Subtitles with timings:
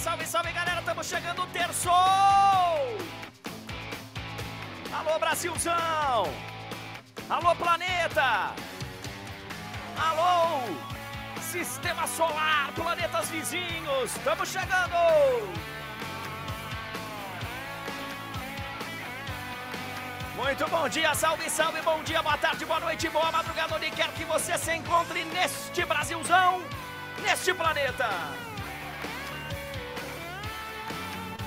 [0.00, 1.92] salve, salve galera, estamos chegando, terçou!
[4.92, 6.32] Alô Brasilzão!
[7.28, 8.54] Alô planeta!
[9.98, 10.62] Alô
[11.42, 14.96] Sistema Solar, planetas vizinhos, estamos chegando!
[20.34, 24.08] Muito bom dia, salve, salve, bom dia, boa tarde, boa noite, boa madrugada, onde quer
[24.12, 26.62] que você se encontre neste Brasilzão,
[27.22, 28.08] neste planeta.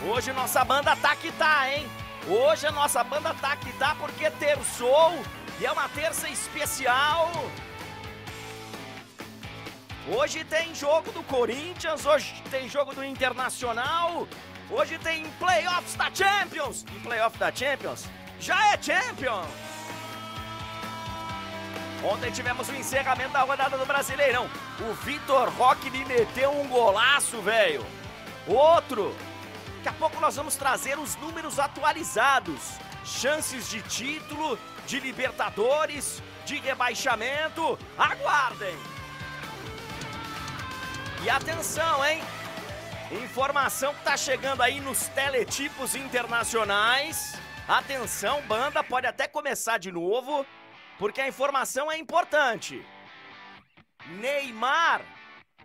[0.06, 1.90] Hoje nossa banda tá que tá, hein?
[2.28, 5.14] Hoje a nossa banda tá que tá porque terçou
[5.62, 7.32] e é uma terça especial.
[10.10, 14.28] Hoje tem jogo do Corinthians, hoje tem jogo do Internacional,
[14.70, 16.84] hoje tem playoffs da Champions.
[16.94, 18.06] E playoff da Champions
[18.42, 19.46] já é Champion!
[22.04, 24.50] Ontem tivemos o encerramento da rodada do Brasileirão.
[24.82, 27.86] O Vitor Roque me meteu um golaço, velho.
[28.46, 29.16] Outro.
[29.84, 32.80] Daqui a pouco nós vamos trazer os números atualizados.
[33.04, 37.78] Chances de título, de Libertadores, de rebaixamento.
[37.98, 38.78] Aguardem!
[41.22, 42.24] E atenção, hein?
[43.26, 47.34] Informação que tá chegando aí nos teletipos internacionais.
[47.68, 50.46] Atenção, banda, pode até começar de novo,
[50.98, 52.82] porque a informação é importante.
[54.22, 55.02] Neymar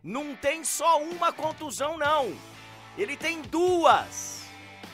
[0.03, 2.37] não tem só uma contusão, não.
[2.99, 4.43] Ele tem duas.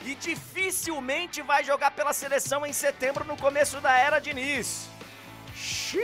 [0.05, 4.86] E dificilmente vai jogar pela seleção em setembro, no começo da era Diniz.
[5.56, 6.02] Xiii.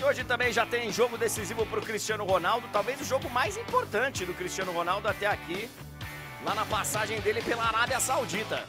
[0.00, 3.56] E hoje também já tem jogo decisivo para o Cristiano Ronaldo, talvez o jogo mais
[3.58, 5.68] importante do Cristiano Ronaldo até aqui,
[6.44, 8.66] lá na passagem dele pela Arábia Saudita.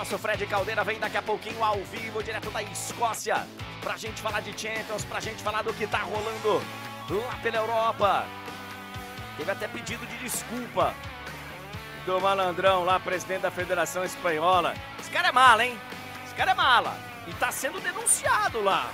[0.00, 3.46] Nosso Fred Caldeira vem daqui a pouquinho ao vivo, direto da Escócia,
[3.82, 6.62] pra gente falar de Champions, pra gente falar do que tá rolando
[7.10, 8.24] lá pela Europa.
[9.36, 10.94] Teve até pedido de desculpa
[12.06, 14.74] do malandrão lá, presidente da Federação Espanhola.
[14.98, 15.78] Esse cara é malo, hein?
[16.24, 16.96] Esse cara é mala.
[17.26, 18.90] E tá sendo denunciado lá.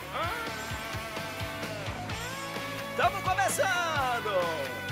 [2.91, 4.86] Estamos começando!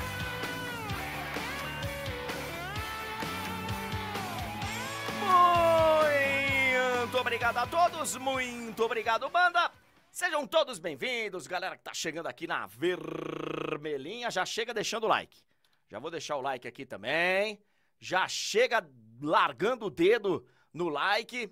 [7.24, 9.72] Obrigado a todos, muito obrigado, banda!
[10.12, 15.42] Sejam todos bem-vindos, galera que tá chegando aqui na vermelhinha, já chega deixando o like.
[15.88, 17.64] Já vou deixar o like aqui também.
[17.98, 18.86] Já chega
[19.22, 21.50] largando o dedo no like.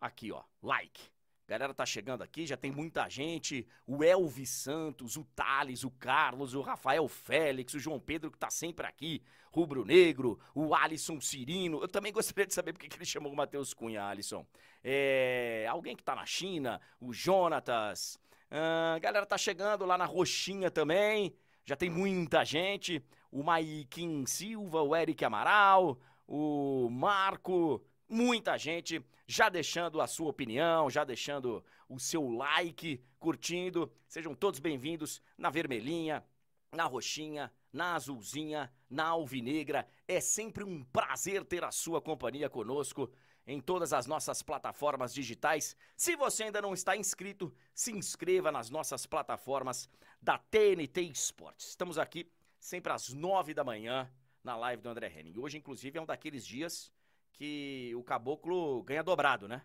[0.00, 1.02] Aqui, ó, like.
[1.46, 3.66] Galera tá chegando aqui, já tem muita gente.
[3.86, 8.48] O Elvis Santos, o Thales, o Carlos, o Rafael Félix, o João Pedro que tá
[8.48, 9.22] sempre aqui,
[9.52, 11.82] Rubro Negro, o Alisson Cirino.
[11.82, 14.46] Eu também gostaria de saber porque que ele chamou o Matheus Cunha, Alisson.
[14.82, 18.18] É, alguém que tá na China, o Jonatas.
[18.50, 21.34] Ah, galera tá chegando lá na Roxinha também.
[21.66, 23.04] Já tem muita gente.
[23.30, 30.90] O Maikin Silva, o Eric Amaral, o Marco, muita gente já deixando a sua opinião,
[30.90, 33.90] já deixando o seu like, curtindo.
[34.06, 36.24] Sejam todos bem-vindos na vermelhinha,
[36.70, 39.88] na roxinha, na azulzinha, na alvinegra.
[40.06, 43.10] É sempre um prazer ter a sua companhia conosco
[43.46, 45.76] em todas as nossas plataformas digitais.
[45.96, 49.88] Se você ainda não está inscrito, se inscreva nas nossas plataformas
[50.20, 51.68] da TNT Esportes.
[51.68, 54.10] Estamos aqui sempre às nove da manhã
[54.42, 55.38] na live do André Henning.
[55.38, 56.92] Hoje, inclusive, é um daqueles dias
[57.34, 59.62] que o caboclo ganha dobrado, né?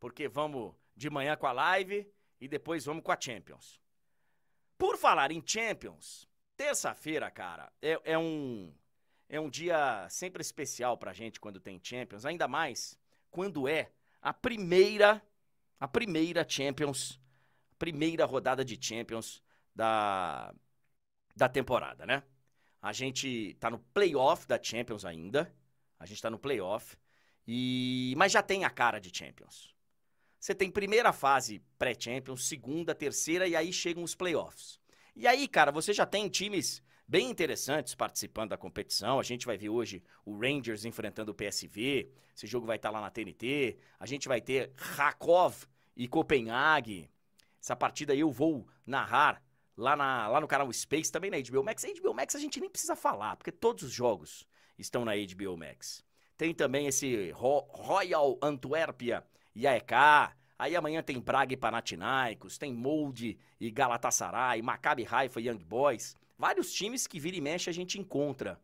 [0.00, 2.10] Porque vamos de manhã com a live
[2.40, 3.80] e depois vamos com a Champions.
[4.76, 8.74] Por falar em Champions, terça-feira, cara, é, é, um
[9.28, 12.98] é um dia sempre especial pra gente quando tem Champions, ainda mais
[13.30, 15.22] quando é a primeira
[15.78, 17.20] a primeira Champions,
[17.78, 19.42] primeira rodada de Champions
[19.74, 20.54] da
[21.36, 22.22] da temporada, né?
[22.80, 25.52] A gente tá no playoff da Champions ainda.
[26.04, 26.98] A gente tá no playoff.
[27.48, 28.12] E...
[28.18, 29.74] Mas já tem a cara de Champions.
[30.38, 34.78] Você tem primeira fase pré-Champions, segunda, terceira e aí chegam os playoffs.
[35.16, 39.18] E aí, cara, você já tem times bem interessantes participando da competição.
[39.18, 42.10] A gente vai ver hoje o Rangers enfrentando o PSV.
[42.36, 43.78] Esse jogo vai estar lá na TNT.
[43.98, 45.64] A gente vai ter Rakov
[45.96, 47.10] e Copenhague.
[47.58, 49.42] Essa partida aí eu vou narrar
[49.74, 51.82] lá, na, lá no canal Space, também na HBO Max.
[51.86, 54.46] A HBO Max a gente nem precisa falar, porque todos os jogos
[54.78, 56.04] estão na HBO Max.
[56.36, 59.24] Tem também esse Ro Royal Antuérpia
[59.54, 59.92] e AEK.
[60.58, 66.16] Aí amanhã tem Praga e Panathinaikos, tem Molde e Galatasaray, Maccabi Haifa e Young Boys.
[66.38, 68.60] Vários times que vira e mexe a gente encontra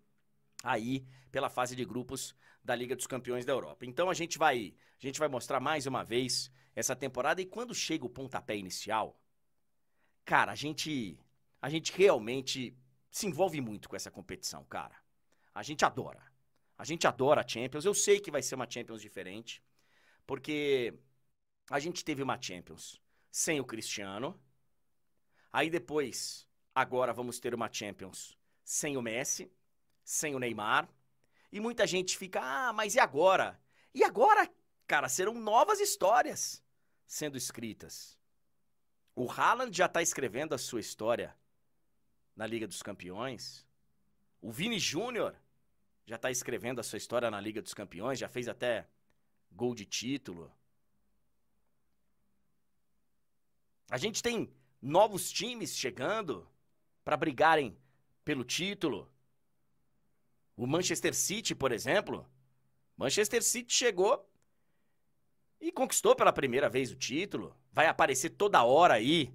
[0.63, 3.87] aí pela fase de grupos da Liga dos Campeões da Europa.
[3.87, 7.75] Então a gente vai, a gente vai mostrar mais uma vez essa temporada e quando
[7.75, 9.21] chega o pontapé inicial,
[10.25, 11.19] cara, a gente
[11.63, 12.75] a gente realmente
[13.11, 15.00] se envolve muito com essa competição, cara.
[15.55, 16.23] A gente adora.
[16.79, 17.85] A gente adora a Champions.
[17.85, 19.63] Eu sei que vai ser uma Champions diferente,
[20.27, 20.95] porque
[21.71, 23.01] a gente teve uma Champions
[23.31, 24.41] sem o Cristiano.
[25.53, 29.53] Aí depois, agora vamos ter uma Champions sem o Messi,
[30.05, 30.89] sem o Neymar.
[31.53, 33.61] E muita gente fica, ah, mas e agora?
[33.93, 34.49] E agora,
[34.87, 36.63] cara, serão novas histórias
[37.07, 38.19] sendo escritas.
[39.15, 41.37] O Haaland já está escrevendo a sua história
[42.37, 43.67] na Liga dos Campeões.
[44.41, 45.37] O Vini Júnior
[46.07, 48.87] já está escrevendo a sua história na Liga dos Campeões, já fez até
[49.53, 50.51] gol de título.
[53.91, 56.49] A gente tem novos times chegando
[57.05, 57.77] para brigarem
[58.25, 59.11] pelo título.
[60.57, 62.29] O Manchester City, por exemplo.
[62.97, 64.29] Manchester City chegou
[65.61, 67.57] e conquistou pela primeira vez o título.
[67.73, 69.35] Vai aparecer toda hora aí.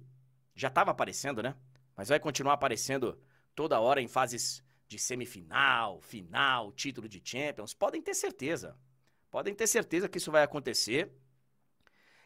[0.54, 1.54] Já estava aparecendo, né?
[1.94, 3.20] Mas vai continuar aparecendo
[3.54, 7.74] toda hora em fases de semifinal, final, título de Champions.
[7.74, 8.76] Podem ter certeza.
[9.30, 11.10] Podem ter certeza que isso vai acontecer.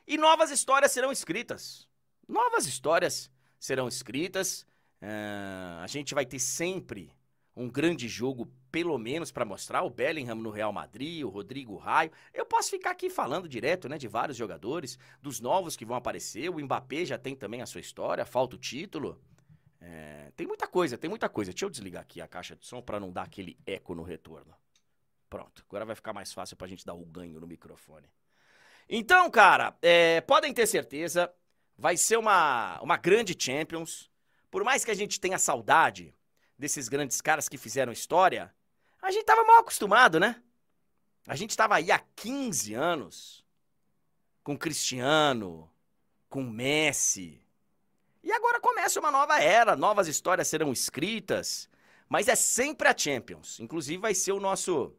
[0.07, 1.89] E novas histórias serão escritas.
[2.29, 4.67] Novas histórias serão escritas.
[5.03, 7.13] Uh, a gente vai ter sempre
[7.57, 9.83] um grande jogo, pelo menos, para mostrar.
[9.83, 12.13] O Bellingham no Real Madrid, o Rodrigo Raio.
[12.33, 16.49] Eu posso ficar aqui falando direto, né, de vários jogadores, dos novos que vão aparecer.
[16.49, 19.21] O Mbappé já tem também a sua história, falta o título.
[19.81, 21.53] É, tem muita coisa, tem muita coisa.
[21.53, 24.55] Deixa eu desligar aqui a caixa de som para não dar aquele eco no retorno.
[25.29, 28.11] Pronto, agora vai ficar mais fácil pra gente dar o ganho no microfone.
[28.89, 31.33] Então, cara, é, podem ter certeza,
[31.79, 34.11] vai ser uma, uma grande Champions.
[34.51, 36.13] Por mais que a gente tenha saudade
[36.59, 38.53] desses grandes caras que fizeram história,
[39.01, 40.43] a gente tava mal acostumado, né?
[41.27, 43.45] A gente tava aí há 15 anos
[44.43, 45.71] com Cristiano,
[46.29, 47.41] com Messi,
[48.23, 51.69] e agora começa uma nova era, novas histórias serão escritas,
[52.09, 53.59] mas é sempre a Champions.
[53.61, 54.95] Inclusive vai ser o nosso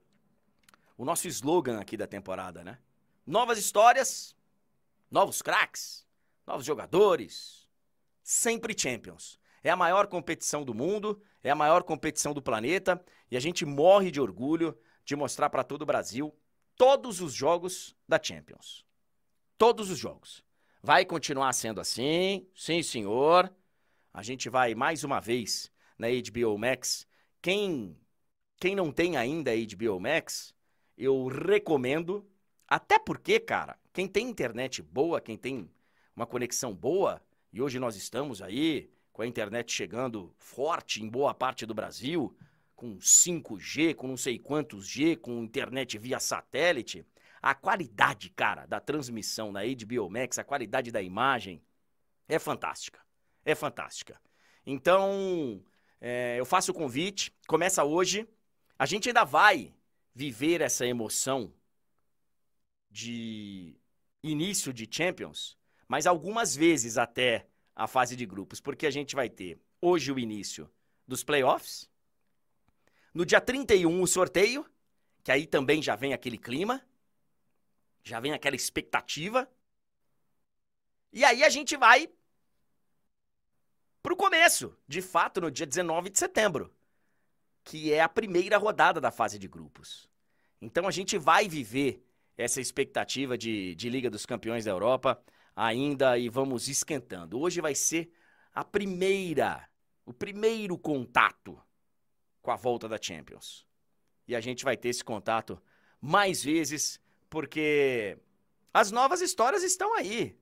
[0.97, 2.77] o nosso slogan aqui da temporada, né?
[3.25, 4.35] Novas histórias,
[5.09, 6.05] novos craques,
[6.45, 7.67] novos jogadores,
[8.23, 9.39] sempre Champions.
[9.63, 13.65] É a maior competição do mundo, é a maior competição do planeta e a gente
[13.65, 16.35] morre de orgulho de mostrar para todo o Brasil
[16.75, 18.85] todos os jogos da Champions.
[19.57, 20.43] Todos os jogos.
[20.83, 23.53] Vai continuar sendo assim, sim, senhor.
[24.11, 27.07] A gente vai mais uma vez na HBO Max.
[27.39, 27.95] Quem,
[28.59, 30.55] quem não tem ainda a HBO Max,
[30.97, 32.27] eu recomendo.
[32.67, 35.69] Até porque, cara, quem tem internet boa, quem tem
[36.15, 37.21] uma conexão boa,
[37.53, 42.35] e hoje nós estamos aí com a internet chegando forte em boa parte do Brasil,
[42.75, 47.05] com 5G, com não sei quantos G, com internet via satélite.
[47.41, 51.61] A qualidade, cara, da transmissão na HBO Max, a qualidade da imagem
[52.27, 52.99] é fantástica.
[53.43, 54.21] É fantástica.
[54.65, 55.63] Então,
[55.99, 58.27] é, eu faço o convite, começa hoje.
[58.77, 59.73] A gente ainda vai
[60.13, 61.53] viver essa emoção
[62.89, 63.75] de
[64.21, 65.57] início de Champions,
[65.87, 70.19] mas algumas vezes até a fase de grupos, porque a gente vai ter hoje o
[70.19, 70.69] início
[71.07, 71.89] dos playoffs,
[73.13, 74.65] no dia 31 o sorteio,
[75.23, 76.81] que aí também já vem aquele clima,
[78.03, 79.49] já vem aquela expectativa.
[81.11, 82.09] E aí a gente vai
[84.01, 86.73] pro começo, de fato, no dia 19 de setembro,
[87.63, 90.09] que é a primeira rodada da fase de grupos.
[90.61, 92.05] Então a gente vai viver
[92.37, 95.21] essa expectativa de, de Liga dos Campeões da Europa
[95.55, 97.39] ainda e vamos esquentando.
[97.39, 98.11] Hoje vai ser
[98.53, 99.67] a primeira,
[100.05, 101.61] o primeiro contato
[102.41, 103.65] com a volta da Champions.
[104.27, 105.61] E a gente vai ter esse contato
[105.99, 106.99] mais vezes
[107.31, 108.17] porque
[108.73, 110.37] as novas histórias estão aí.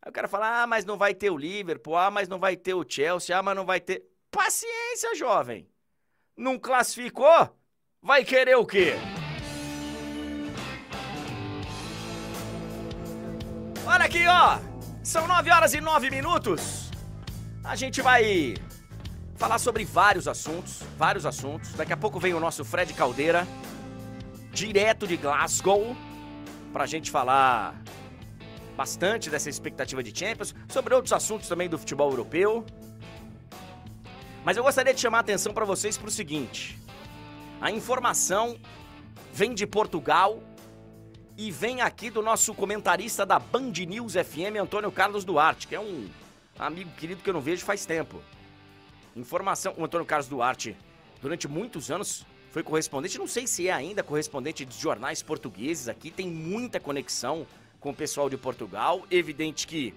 [0.00, 2.56] Aí o cara fala: ah, mas não vai ter o Liverpool, ah, mas não vai
[2.56, 4.02] ter o Chelsea, ah, mas não vai ter.
[4.30, 5.68] Paciência, jovem!
[6.34, 7.54] Não classificou?
[8.02, 8.94] Vai querer o quê?
[13.86, 14.58] Olha aqui, ó!
[15.04, 16.90] São 9 horas e 9 minutos.
[17.62, 18.54] A gente vai
[19.36, 21.74] falar sobre vários assuntos, vários assuntos.
[21.74, 23.46] Daqui a pouco vem o nosso Fred Caldeira,
[24.50, 25.94] direto de Glasgow
[26.72, 27.80] para a gente falar
[28.76, 32.64] bastante dessa expectativa de Champions, sobre outros assuntos também do futebol europeu.
[34.44, 36.78] Mas eu gostaria de chamar a atenção para vocês para o seguinte:
[37.60, 38.58] a informação
[39.32, 40.42] vem de Portugal
[41.36, 45.80] e vem aqui do nosso comentarista da Band News FM, Antônio Carlos Duarte, que é
[45.80, 46.08] um
[46.58, 48.20] amigo querido que eu não vejo faz tempo.
[49.14, 50.76] Informação, o Antônio Carlos Duarte,
[51.20, 56.10] durante muitos anos, foi correspondente, não sei se é ainda correspondente de jornais portugueses aqui,
[56.10, 57.46] tem muita conexão
[57.80, 59.06] com o pessoal de Portugal.
[59.10, 59.94] Evidente que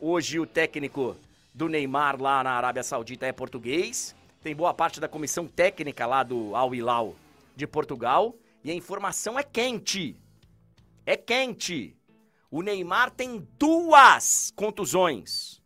[0.00, 1.16] hoje o técnico
[1.54, 6.24] do Neymar lá na Arábia Saudita é português, tem boa parte da comissão técnica lá
[6.24, 7.14] do Al Hilal
[7.54, 10.16] de Portugal e a informação é quente.
[11.06, 11.96] É quente.
[12.50, 15.62] O Neymar tem duas contusões.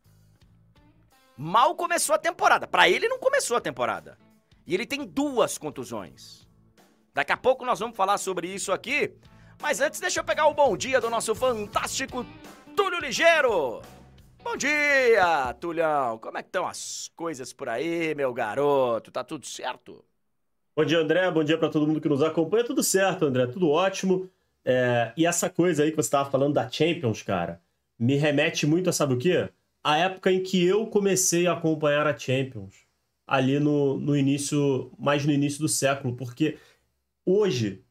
[1.35, 2.66] Mal começou a temporada.
[2.66, 4.25] Para ele não começou a temporada.
[4.66, 6.46] E ele tem duas contusões.
[7.14, 9.12] Daqui a pouco nós vamos falar sobre isso aqui.
[9.62, 12.26] Mas antes, deixa eu pegar o bom dia do nosso fantástico
[12.75, 13.80] Túlio Ligeiro.
[14.42, 16.18] Bom dia, Tulhão.
[16.18, 19.11] Como é que estão as coisas por aí, meu garoto?
[19.11, 20.04] Tá tudo certo?
[20.76, 21.30] Bom dia, André.
[21.30, 22.64] Bom dia para todo mundo que nos acompanha.
[22.64, 23.46] Tudo certo, André.
[23.46, 24.28] Tudo ótimo.
[24.64, 25.12] É...
[25.16, 27.62] E essa coisa aí que você estava falando da Champions, cara,
[27.99, 29.49] me remete muito a sabe o quê?
[29.82, 32.86] A época em que eu comecei a acompanhar a Champions.
[33.26, 36.14] Ali no, no início, mais no início do século.
[36.14, 36.56] Porque
[37.25, 37.83] hoje,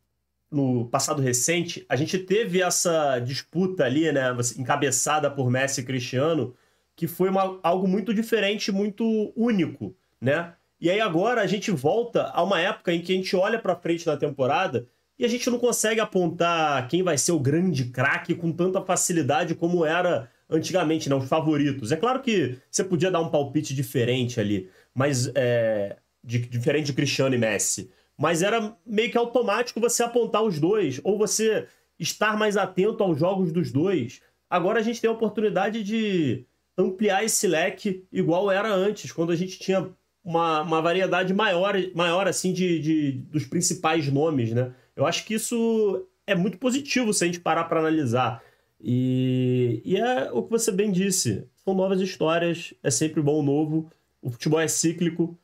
[0.50, 6.56] no passado recente, a gente teve essa disputa ali, né, encabeçada por Messi e Cristiano,
[6.96, 10.54] que foi uma, algo muito diferente, muito único, né?
[10.80, 13.76] E aí agora a gente volta a uma época em que a gente olha para
[13.76, 14.88] frente na temporada
[15.18, 19.56] e a gente não consegue apontar quem vai ser o grande craque com tanta facilidade
[19.56, 21.16] como era antigamente, né?
[21.16, 21.92] Os favoritos.
[21.92, 26.94] É claro que você podia dar um palpite diferente ali, mas é, de, diferente de
[26.94, 27.92] Cristiano e Messi.
[28.18, 31.68] Mas era meio que automático você apontar os dois, ou você
[32.00, 34.22] estar mais atento aos jogos dos dois.
[34.50, 36.46] Agora a gente tem a oportunidade de
[36.78, 39.90] ampliar esse leque igual era antes, quando a gente tinha
[40.24, 44.74] uma, uma variedade maior, maior assim de, de, dos principais nomes, né?
[44.96, 48.42] Eu acho que isso é muito positivo se a gente parar para analisar.
[48.82, 53.90] E, e é o que você bem disse, são novas histórias, é sempre bom novo,
[54.26, 55.38] o futebol é cíclico.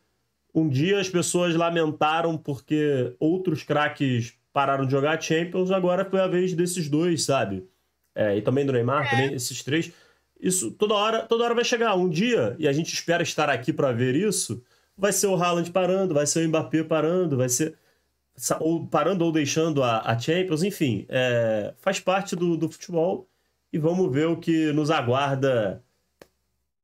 [0.53, 6.27] Um dia as pessoas lamentaram porque outros craques pararam de jogar Champions, agora foi a
[6.27, 7.65] vez desses dois, sabe?
[8.13, 9.09] É, e também do Neymar, é.
[9.09, 9.91] também esses três.
[10.39, 13.71] Isso toda hora, toda hora vai chegar um dia e a gente espera estar aqui
[13.71, 14.61] para ver isso
[14.97, 17.75] vai ser o Haaland parando, vai ser o Mbappé parando, vai ser
[18.59, 23.27] ou parando ou deixando a, a Champions, enfim, é, faz parte do, do futebol
[23.71, 25.83] e vamos ver o que nos aguarda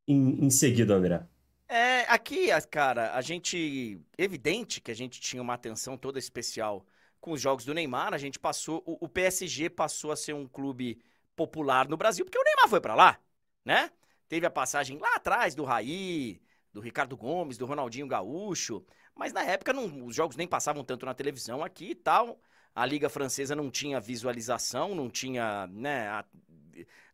[0.07, 1.21] em, em seguida, André.
[1.69, 3.99] É, aqui, cara, a gente.
[4.17, 6.85] Evidente que a gente tinha uma atenção toda especial
[7.19, 8.13] com os jogos do Neymar.
[8.13, 8.81] A gente passou.
[8.85, 11.01] O, o PSG passou a ser um clube
[11.35, 13.19] popular no Brasil, porque o Neymar foi para lá,
[13.65, 13.91] né?
[14.29, 16.41] Teve a passagem lá atrás do Raí,
[16.73, 18.83] do Ricardo Gomes, do Ronaldinho Gaúcho,
[19.15, 22.39] mas na época não, os jogos nem passavam tanto na televisão aqui e tal.
[22.73, 26.25] A Liga Francesa não tinha visualização, não tinha, né, a,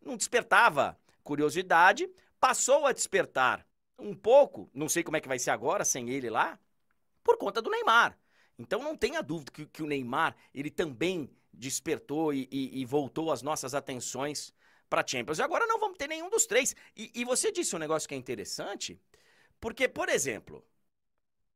[0.01, 3.65] não despertava curiosidade, passou a despertar
[4.03, 6.59] um pouco, não sei como é que vai ser agora sem ele lá,
[7.23, 8.17] por conta do Neymar.
[8.59, 13.31] Então não tenha dúvida que, que o Neymar, ele também despertou e, e, e voltou
[13.31, 14.53] as nossas atenções
[14.89, 15.39] para Champions.
[15.39, 16.75] E agora não vamos ter nenhum dos três.
[16.95, 18.99] E, e você disse um negócio que é interessante,
[19.59, 20.65] porque, por exemplo,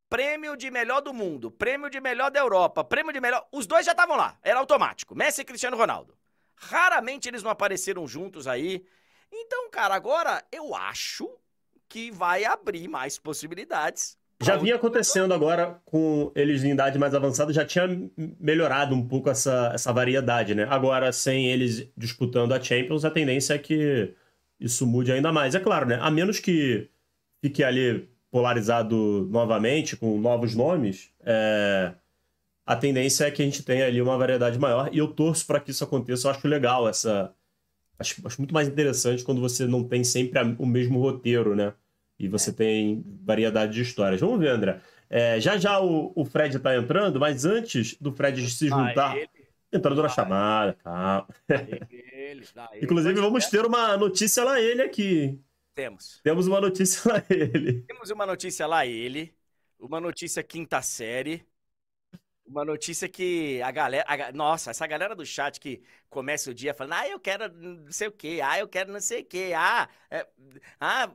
[0.09, 3.47] prêmio de melhor do mundo, prêmio de melhor da Europa, prêmio de melhor.
[3.51, 5.15] Os dois já estavam lá, era automático.
[5.15, 6.17] Messi e Cristiano Ronaldo.
[6.55, 8.85] Raramente eles não apareceram juntos aí.
[9.31, 11.37] Então, cara, agora eu acho
[11.89, 14.17] que vai abrir mais possibilidades.
[14.41, 17.87] Já vinha acontecendo agora com eles em idade mais avançada, já tinha
[18.39, 20.67] melhorado um pouco essa, essa variedade, né?
[20.69, 24.13] Agora, sem eles disputando a Champions, a tendência é que
[24.59, 25.55] isso mude ainda mais.
[25.55, 25.97] É claro, né?
[25.99, 26.87] A menos que
[27.41, 31.93] fique ali polarizado novamente, com novos nomes, é...
[32.63, 34.89] a tendência é que a gente tenha ali uma variedade maior.
[34.93, 36.27] E eu torço para que isso aconteça.
[36.27, 37.33] Eu acho legal essa.
[37.99, 41.73] Acho, acho muito mais interessante quando você não tem sempre o mesmo roteiro, né?
[42.19, 42.53] E você é.
[42.53, 44.21] tem variedade de histórias.
[44.21, 44.81] Vamos ver, André.
[45.09, 49.15] É, já já o, o Fred está entrando, mas antes do Fred se juntar.
[49.71, 51.27] Entrando na chamada, calma.
[52.01, 52.45] Ele,
[52.81, 55.39] Inclusive, vamos ter uma notícia lá ele aqui.
[55.75, 56.21] Temos.
[56.23, 57.81] Temos uma notícia lá ele.
[57.81, 59.35] Temos uma notícia lá ele.
[59.77, 61.45] Uma notícia quinta série.
[62.47, 64.05] Uma notícia que a galera.
[64.07, 67.91] A, nossa, essa galera do chat que começa o dia falando, ah, eu quero não
[67.91, 70.25] sei o quê, ah, eu quero não sei o quê, ah, é,
[70.79, 71.11] ah.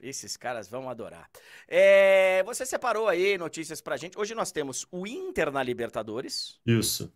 [0.00, 1.30] Esses caras vão adorar.
[1.66, 4.18] É, você separou aí notícias pra gente.
[4.18, 6.60] Hoje nós temos o Inter na Libertadores.
[6.66, 7.10] Isso.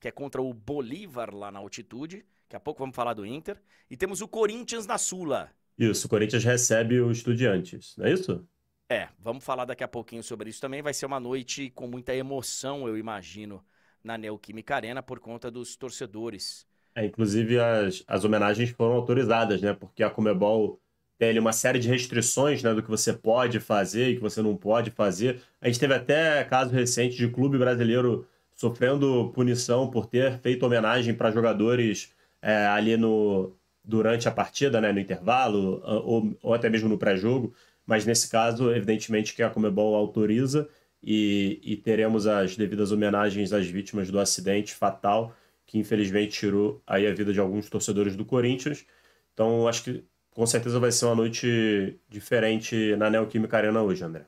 [0.00, 2.26] Que é contra o Bolívar lá na altitude.
[2.48, 3.62] Daqui a pouco vamos falar do Inter.
[3.88, 5.52] E temos o Corinthians na Sula.
[5.78, 8.44] Isso, o Corinthians recebe o Estudiantes, não é isso?
[8.88, 10.82] É, vamos falar daqui a pouquinho sobre isso também.
[10.82, 13.64] Vai ser uma noite com muita emoção, eu imagino,
[14.04, 16.66] na Neoquímica Arena por conta dos torcedores.
[16.94, 19.72] É, inclusive as, as homenagens foram autorizadas, né?
[19.72, 20.78] Porque a Comebol
[21.18, 24.42] tem ali uma série de restrições né, do que você pode fazer e que você
[24.42, 25.40] não pode fazer.
[25.60, 31.14] A gente teve até caso recente de clube brasileiro sofrendo punição por ter feito homenagem
[31.14, 32.12] para jogadores
[32.42, 37.54] é, ali no, durante a partida, né, no intervalo, ou, ou até mesmo no pré-jogo.
[37.86, 40.68] Mas nesse caso, evidentemente que a Comebol autoriza
[41.02, 45.34] e, e teremos as devidas homenagens às vítimas do acidente fatal
[45.72, 48.84] que infelizmente tirou aí a vida de alguns torcedores do Corinthians.
[49.32, 54.26] Então, acho que com certeza vai ser uma noite diferente na Neoquímica Arena hoje, André.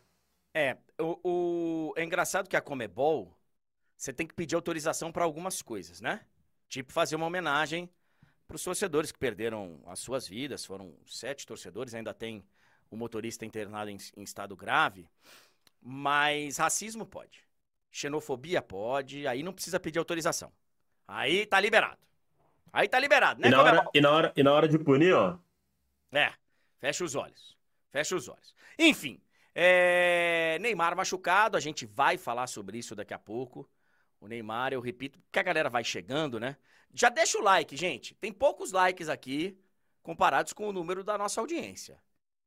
[0.55, 1.95] É, o, o...
[1.97, 3.37] é engraçado que a Comebol,
[3.95, 6.23] você tem que pedir autorização para algumas coisas, né?
[6.67, 7.91] Tipo fazer uma homenagem
[8.47, 10.65] para os torcedores que perderam as suas vidas.
[10.65, 12.43] Foram sete torcedores, ainda tem
[12.95, 15.09] o motorista internado em, em estado grave.
[15.81, 17.45] Mas racismo pode.
[17.91, 20.53] Xenofobia pode, aí não precisa pedir autorização.
[21.07, 21.99] Aí tá liberado.
[22.73, 23.49] Aí tá liberado, né?
[23.49, 25.39] E na hora, e na hora, e na hora de punir, ó,
[26.13, 26.33] é,
[26.79, 27.57] fecha os olhos.
[27.91, 28.55] Fecha os olhos.
[28.79, 29.21] Enfim,
[29.55, 30.59] é...
[30.61, 33.69] Neymar machucado, a gente vai falar sobre isso daqui a pouco.
[34.21, 36.57] O Neymar, eu repito, porque a galera vai chegando, né?
[36.93, 38.15] Já deixa o like, gente.
[38.15, 39.57] Tem poucos likes aqui
[40.03, 42.01] comparados com o número da nossa audiência.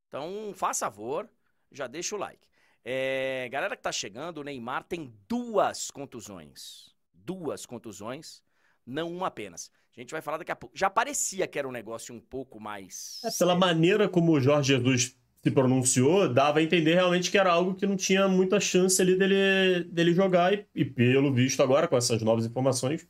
[0.07, 1.29] Então, faça favor,
[1.71, 2.47] já deixa o like.
[2.83, 3.47] É...
[3.51, 6.95] Galera que tá chegando, o Neymar tem duas contusões.
[7.13, 8.41] Duas contusões,
[8.85, 9.71] não uma apenas.
[9.95, 10.77] A gente vai falar daqui a pouco.
[10.77, 13.19] Já parecia que era um negócio um pouco mais.
[13.25, 17.51] É, pela maneira como o Jorge Jesus se pronunciou, dava a entender realmente que era
[17.51, 20.53] algo que não tinha muita chance ali dele, dele jogar.
[20.53, 23.07] E, e pelo visto, agora, com essas novas informações,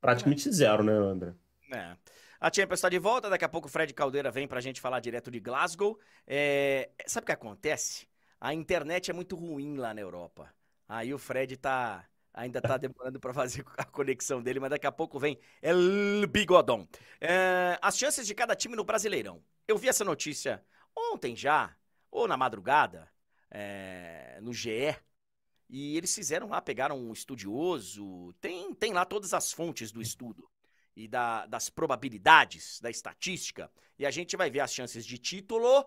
[0.00, 0.52] praticamente é.
[0.52, 1.32] zero, né, André?
[1.72, 1.96] É.
[2.44, 4.78] A Champions está de volta, daqui a pouco o Fred Caldeira vem para a gente
[4.78, 5.98] falar direto de Glasgow.
[6.26, 6.90] É...
[7.06, 8.06] Sabe o que acontece?
[8.38, 10.54] A internet é muito ruim lá na Europa.
[10.86, 14.92] Aí o Fred tá Ainda tá demorando para fazer a conexão dele, mas daqui a
[14.92, 16.86] pouco vem El Bigodon.
[17.18, 19.42] É, as chances de cada time no Brasileirão.
[19.66, 20.62] Eu vi essa notícia
[20.94, 21.74] ontem já,
[22.10, 23.10] ou na madrugada,
[23.50, 24.94] é, no GE.
[25.70, 28.34] E eles fizeram lá, pegaram um estudioso.
[28.38, 30.46] Tem, tem lá todas as fontes do estudo
[30.96, 33.70] e da, das probabilidades, da estatística.
[33.98, 35.84] E a gente vai ver as chances de título,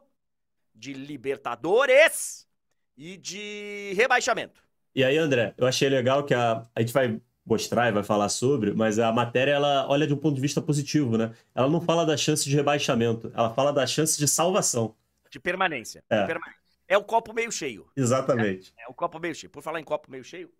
[0.73, 2.47] de Libertadores
[2.95, 4.61] e de rebaixamento.
[4.93, 8.27] E aí, André, eu achei legal que a, a gente vai mostrar e vai falar
[8.27, 11.33] sobre, mas a matéria ela olha de um ponto de vista positivo, né?
[11.55, 14.95] Ela não fala da chance de rebaixamento, ela fala da chance de salvação.
[15.29, 16.03] De permanência.
[16.09, 16.61] É, de permanência.
[16.87, 17.89] é o copo meio cheio.
[17.95, 18.73] Exatamente.
[18.77, 19.49] É, é, o copo meio cheio.
[19.49, 20.51] Por falar em copo meio cheio,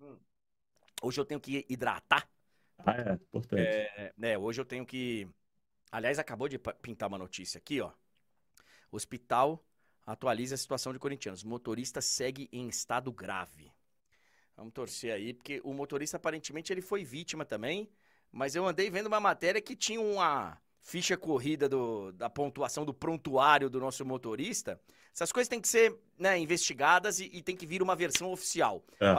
[0.00, 0.16] hum,
[1.02, 2.28] hoje eu tenho que hidratar.
[2.86, 3.62] Ah, é, importante.
[3.62, 5.28] É, né, hoje eu tenho que.
[5.90, 7.92] Aliás, acabou de pintar uma notícia aqui, ó.
[8.90, 9.64] Hospital
[10.06, 11.44] atualiza a situação de corintianos.
[11.44, 13.72] Motorista segue em estado grave.
[14.56, 17.90] Vamos torcer aí, porque o motorista aparentemente ele foi vítima também,
[18.30, 22.94] mas eu andei vendo uma matéria que tinha uma ficha corrida do, da pontuação do
[22.94, 24.80] prontuário do nosso motorista.
[25.12, 28.84] Essas coisas têm que ser né, investigadas e, e, tem que vir uma versão oficial.
[29.00, 29.14] É.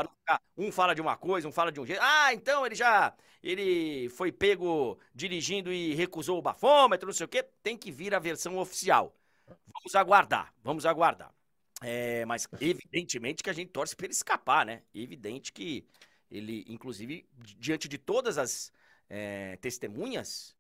[0.58, 2.02] um fala de uma coisa, um fala de um jeito.
[2.02, 7.30] Ah, então ele já ele foi pego dirigindo e recusou o bafômetro, não sei o
[7.30, 7.44] quê.
[7.62, 9.16] Tem que vir a versão oficial.
[9.48, 11.34] Vamos aguardar, vamos aguardar.
[11.82, 14.84] É, mas evidentemente que a gente torce para ele escapar, né?
[14.94, 15.86] Evidente que
[16.30, 18.72] ele, inclusive, diante de todas as
[19.10, 20.56] é, testemunhas,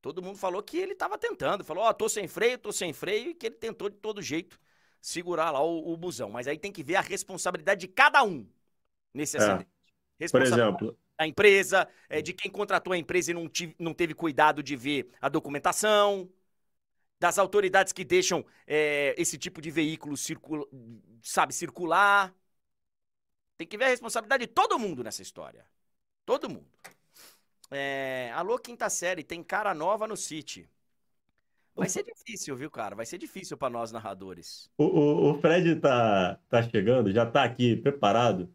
[0.00, 1.64] todo mundo falou que ele estava tentando.
[1.64, 4.22] Falou, ó, oh, tô sem freio, tô sem freio, e que ele tentou de todo
[4.22, 4.58] jeito
[5.00, 6.30] segurar lá o, o busão.
[6.30, 8.46] Mas aí tem que ver a responsabilidade de cada um
[9.12, 9.40] nesse é.
[9.40, 9.70] acidente.
[10.30, 14.14] Por exemplo, da empresa, é, de quem contratou a empresa e não, tive, não teve
[14.14, 16.30] cuidado de ver a documentação
[17.18, 20.66] das autoridades que deixam é, esse tipo de veículo circula,
[21.22, 22.34] sabe, circular.
[23.56, 25.64] Tem que ver a responsabilidade de todo mundo nessa história.
[26.26, 26.66] Todo mundo.
[27.70, 30.68] É, alô, quinta série, tem cara nova no City.
[31.74, 32.96] Vai ser difícil, viu, cara?
[32.96, 34.70] Vai ser difícil para nós narradores.
[34.78, 38.50] O, o, o, Fred tá, tá chegando, já tá aqui preparado.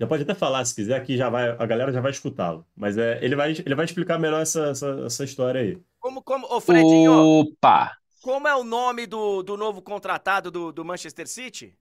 [0.00, 2.66] Já pode até falar se quiser, aqui já vai, a galera já vai escutá-lo.
[2.74, 5.78] Mas é, ele, vai, ele vai explicar melhor essa, essa, essa história aí.
[5.98, 7.96] Como, como, ô Fredinho, Opa!
[8.22, 11.76] Como é o nome do, do novo contratado do, do Manchester City?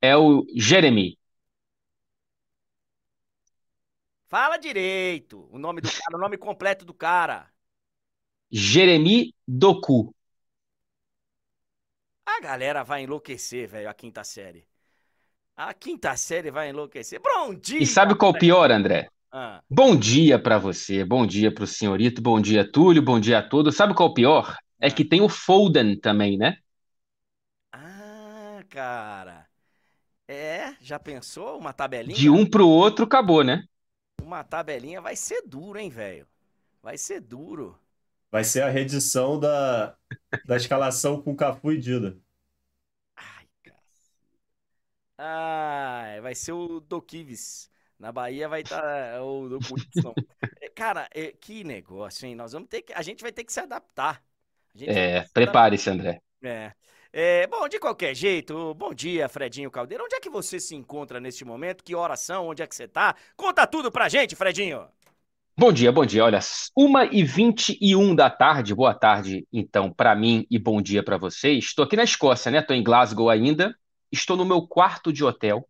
[0.00, 1.18] É o Jeremy.
[4.32, 7.50] Fala direito o nome do cara, o nome completo do cara.
[8.50, 10.14] Jeremy Doku.
[12.24, 14.66] A galera vai enlouquecer, velho, a quinta série.
[15.54, 17.20] A quinta série vai enlouquecer.
[17.20, 17.82] Bom dia!
[17.82, 19.10] E sabe qual o pior, André?
[19.30, 19.62] Ah.
[19.68, 23.46] Bom dia para você, bom dia para o senhorito, bom dia, Túlio, bom dia a
[23.46, 23.76] todos.
[23.76, 24.56] Sabe qual o pior?
[24.80, 26.56] É que tem o Foden também, né?
[27.70, 29.46] Ah, cara.
[30.26, 32.16] É, já pensou uma tabelinha?
[32.16, 33.64] De um pro outro acabou, né?
[34.32, 36.26] Uma tabelinha vai ser duro, hein, velho?
[36.82, 37.78] Vai ser duro.
[38.30, 39.94] Vai ser a redição da,
[40.46, 42.16] da escalação com Cafu e Dida.
[43.14, 43.78] Ai, cara.
[45.18, 47.70] Ai, vai ser o Doquives.
[47.98, 49.58] Na Bahia vai estar tá, o do
[50.02, 50.14] não.
[50.62, 52.34] É, cara, é, que negócio, hein?
[52.34, 54.24] Nós vamos ter que, a gente vai ter que se adaptar.
[54.80, 56.22] É, prepare-se, André.
[56.42, 56.72] É.
[57.14, 60.02] É, bom, de qualquer jeito, bom dia, Fredinho Caldeira.
[60.02, 61.84] Onde é que você se encontra neste momento?
[61.84, 62.48] Que horas são?
[62.48, 63.14] Onde é que você tá?
[63.36, 64.86] Conta tudo pra gente, Fredinho.
[65.54, 66.24] Bom dia, bom dia.
[66.24, 66.38] Olha,
[66.74, 71.64] 1h21 da tarde, boa tarde, então, para mim e bom dia para vocês.
[71.64, 72.60] Estou aqui na Escócia, né?
[72.60, 73.76] Estou em Glasgow ainda.
[74.10, 75.68] Estou no meu quarto de hotel,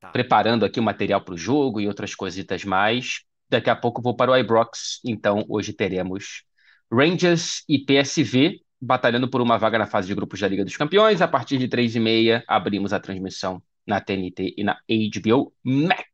[0.00, 0.10] tá.
[0.10, 3.20] preparando aqui o material para o jogo e outras coisitas mais.
[3.48, 6.42] Daqui a pouco vou para o Ibrox, então hoje teremos
[6.90, 11.20] Rangers e PSV batalhando por uma vaga na fase de grupos da Liga dos Campeões.
[11.20, 16.04] A partir de 3h30 abrimos a transmissão na TNT e na HBO Max.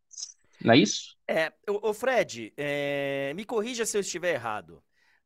[0.62, 1.16] Não é isso?
[1.26, 4.82] É, o, Fred, é, me corrija se eu estiver errado.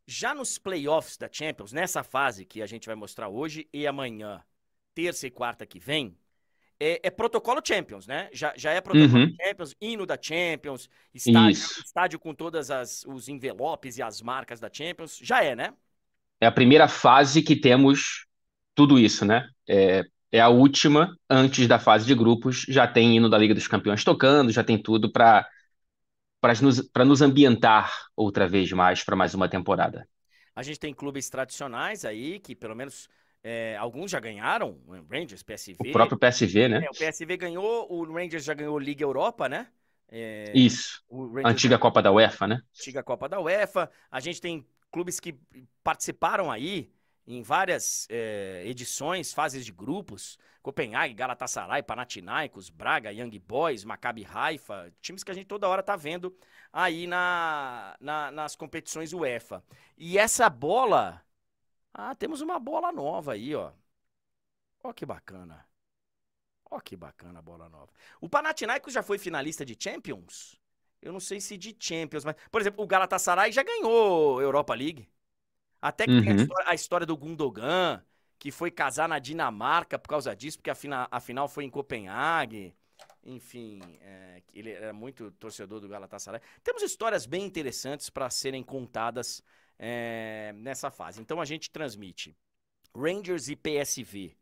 [0.07, 4.42] Já nos playoffs da Champions, nessa fase que a gente vai mostrar hoje e amanhã,
[4.94, 6.16] terça e quarta que vem,
[6.78, 8.28] é, é protocolo Champions, né?
[8.33, 9.35] Já, já é protocolo uhum.
[9.40, 12.68] Champions, hino da Champions, estádio, estádio com todos
[13.07, 15.18] os envelopes e as marcas da Champions.
[15.22, 15.72] Já é, né?
[16.44, 18.26] É a primeira fase que temos
[18.74, 19.48] tudo isso, né?
[19.66, 23.66] É, é a última, antes da fase de grupos, já tem hino da Liga dos
[23.66, 25.48] Campeões tocando, já tem tudo para
[26.42, 30.07] para nos, nos ambientar outra vez mais para mais uma temporada.
[30.54, 33.09] A gente tem clubes tradicionais aí que pelo menos
[33.42, 34.78] é, alguns já ganharam,
[35.11, 35.76] Rangers, PSV.
[35.78, 36.85] O próprio PSV, né?
[36.85, 39.66] É, o PSV ganhou, o Rangers já ganhou Liga Europa, né?
[40.11, 41.02] É, Isso.
[41.42, 42.61] Antiga Copa da UEFA, né?
[42.78, 43.90] Antiga Copa da UEFA.
[44.11, 45.37] A gente tem clubes que
[45.83, 46.88] participaram aí
[47.26, 50.38] em várias é, edições, fases de grupos.
[50.62, 55.96] Copenhague, Galatasaray, Panathinaikos, Braga, Young Boys, Maccabi Haifa, times que a gente toda hora tá
[55.96, 56.35] vendo
[56.72, 59.64] aí na, na, nas competições UEFA.
[59.98, 61.20] E essa bola,
[61.92, 63.72] ah, temos uma bola nova aí, ó.
[64.85, 65.66] Ó que bacana.
[66.70, 67.92] Ó que bacana a bola nova.
[68.20, 70.59] O Panathinaikos já foi finalista de Champions?
[71.04, 75.06] Eu não sei se de Champions, mas, por exemplo, o Galatasaray já ganhou Europa League.
[75.80, 76.22] Até que uhum.
[76.22, 76.42] tem a uhum.
[76.42, 78.02] história, a história do Gundogan,
[78.38, 81.70] que foi casar na Dinamarca por causa disso, porque a, fina, a final foi em
[81.70, 82.74] Copenhague.
[83.22, 86.40] Enfim, é, ele era muito torcedor do Galatasaray.
[86.62, 89.42] Temos histórias bem interessantes para serem contadas
[89.78, 91.20] é, nessa fase.
[91.20, 92.34] Então a gente transmite
[92.96, 94.34] Rangers e PSV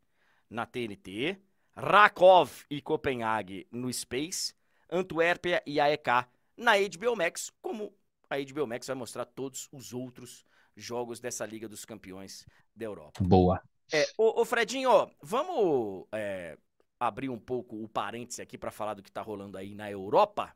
[0.49, 1.37] na TNT,
[1.75, 4.53] Rakov e Copenhague no Space,
[4.89, 7.93] Antuérpia e AEK na HBO Max, como
[8.29, 13.23] a HBO Max vai mostrar todos os outros jogos dessa Liga dos Campeões da Europa.
[13.23, 13.61] Boa.
[13.91, 16.57] É, ô, ô Fredinho, ó, vamos é,
[16.99, 20.55] abrir um pouco o parêntese aqui para falar do que tá rolando aí na Europa.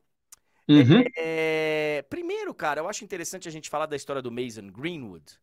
[0.68, 1.02] Uhum.
[1.16, 5.38] É, primeiro, cara, eu acho interessante a gente falar da história do Mason Greenwood,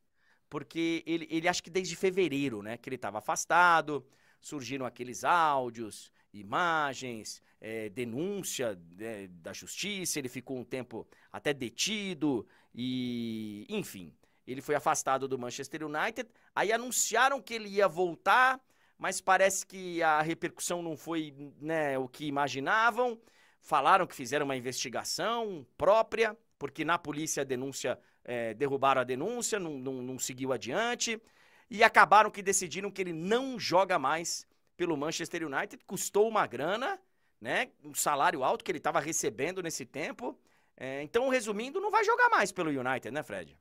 [0.49, 4.05] porque ele, ele acho que desde fevereiro, né, que ele estava afastado,
[4.45, 12.47] surgiram aqueles áudios, imagens, é, denúncia é, da justiça, ele ficou um tempo até detido
[12.71, 14.13] e, enfim.
[14.45, 16.29] Ele foi afastado do Manchester United.
[16.53, 18.61] Aí anunciaram que ele ia voltar,
[18.99, 23.19] mas parece que a repercussão não foi né, o que imaginavam.
[23.59, 29.57] Falaram que fizeram uma investigação própria, porque na polícia a denúncia é, derrubaram a denúncia,
[29.57, 31.19] não, não, não seguiu adiante.
[31.69, 34.47] E acabaram que decidiram que ele não joga mais
[34.77, 35.83] pelo Manchester United.
[35.85, 36.99] Custou uma grana,
[37.41, 37.69] né?
[37.83, 40.37] Um salário alto que ele estava recebendo nesse tempo.
[40.77, 43.57] É, então, resumindo, não vai jogar mais pelo United, né, Fred?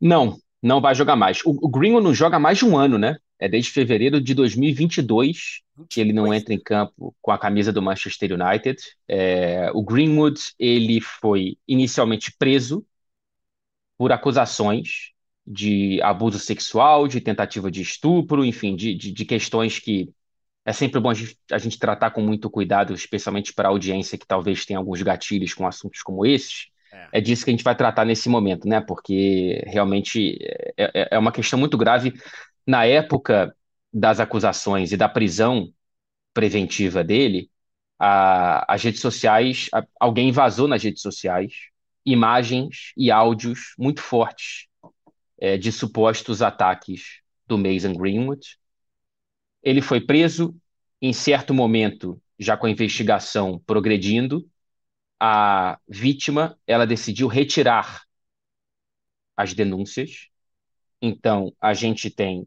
[0.00, 1.40] Não, não vai jogar mais.
[1.44, 3.16] O, o Greenwood não joga mais de um ano, né?
[3.38, 7.82] É desde fevereiro de 2022 que ele não entra em campo com a camisa do
[7.82, 8.78] Manchester United.
[9.06, 12.86] É, o Greenwood ele foi inicialmente preso
[13.98, 15.12] por acusações
[15.46, 20.12] de abuso sexual, de tentativa de estupro, enfim, de, de, de questões que
[20.64, 24.18] é sempre bom a gente, a gente, tratar com muito cuidado, especialmente para a audiência
[24.18, 26.66] que talvez tenha alguns gatilhos com assuntos como esses.
[26.92, 27.18] É.
[27.18, 28.80] é disso que a gente vai tratar nesse momento, né?
[28.80, 30.36] Porque realmente
[30.76, 32.12] é, é, é uma questão muito grave.
[32.66, 33.54] Na época
[33.92, 35.72] das acusações e da prisão
[36.34, 37.48] preventiva dele,
[37.96, 41.52] a, as redes sociais, a, alguém vazou nas redes sociais
[42.04, 44.66] imagens e áudios muito fortes
[45.38, 48.58] é, de supostos ataques do Mason Greenwood.
[49.62, 50.54] Ele foi preso,
[51.00, 54.48] em certo momento, já com a investigação progredindo,
[55.18, 58.02] a vítima ela decidiu retirar
[59.36, 60.28] as denúncias.
[61.00, 62.46] Então, a gente tem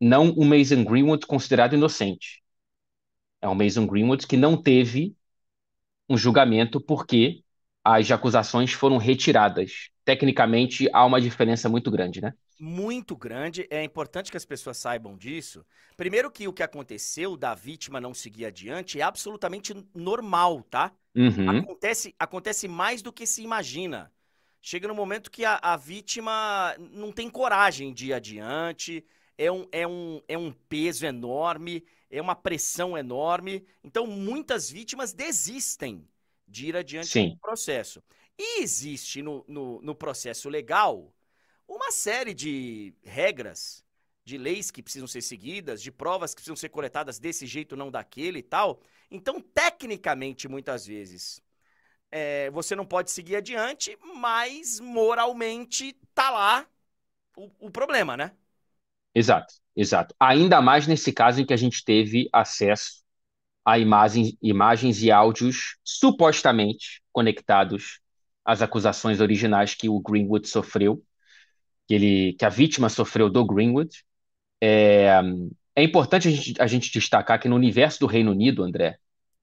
[0.00, 2.42] não o Mason Greenwood considerado inocente.
[3.40, 5.16] É um Mason Greenwood que não teve
[6.08, 7.42] um julgamento porque
[7.84, 12.34] as acusações foram retiradas tecnicamente há uma diferença muito grande, né?
[12.58, 13.66] Muito grande.
[13.70, 15.64] É importante que as pessoas saibam disso.
[15.96, 20.92] Primeiro que o que aconteceu da vítima não seguir adiante é absolutamente normal, tá?
[21.14, 21.60] Uhum.
[21.60, 24.12] Acontece, acontece mais do que se imagina.
[24.60, 29.04] Chega no momento que a, a vítima não tem coragem de ir adiante,
[29.36, 33.64] é um, é, um, é um peso enorme, é uma pressão enorme.
[33.82, 36.06] Então, muitas vítimas desistem
[36.46, 37.30] de ir adiante Sim.
[37.30, 38.02] com o processo.
[38.44, 41.14] E existe no, no, no processo legal
[41.68, 43.84] uma série de regras,
[44.24, 47.88] de leis que precisam ser seguidas, de provas que precisam ser coletadas desse jeito, não
[47.88, 48.80] daquele e tal.
[49.08, 51.40] Então, tecnicamente, muitas vezes,
[52.10, 56.66] é, você não pode seguir adiante, mas moralmente tá lá
[57.36, 58.32] o, o problema, né?
[59.14, 60.16] Exato, exato.
[60.18, 63.04] Ainda mais nesse caso em que a gente teve acesso
[63.64, 68.02] a imagens, imagens e áudios supostamente conectados
[68.44, 71.02] às acusações originais que o Greenwood sofreu,
[71.86, 74.04] que, ele, que a vítima sofreu do Greenwood.
[74.60, 75.20] É,
[75.74, 78.98] é importante a gente, a gente destacar que no universo do Reino Unido, André,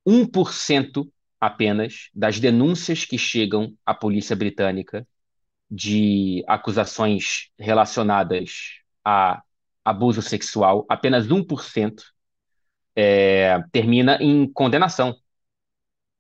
[0.06, 1.10] 1%
[1.40, 5.08] apenas das denúncias que chegam à polícia britânica
[5.70, 9.42] de acusações relacionadas a
[9.84, 12.04] abuso sexual, apenas 1%
[12.96, 15.16] é, termina em condenação.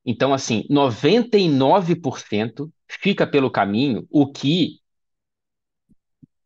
[0.05, 4.79] Então, assim, 99% fica pelo caminho, o que,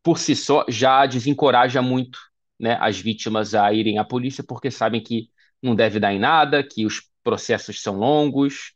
[0.02, 2.18] por si só, já desencoraja muito
[2.58, 5.28] né, as vítimas a irem à polícia, porque sabem que
[5.62, 8.72] não deve dar em nada, que os processos são longos,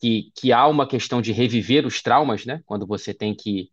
[0.00, 2.62] que, que há uma questão de reviver os traumas, né?
[2.66, 3.72] Quando você tem que.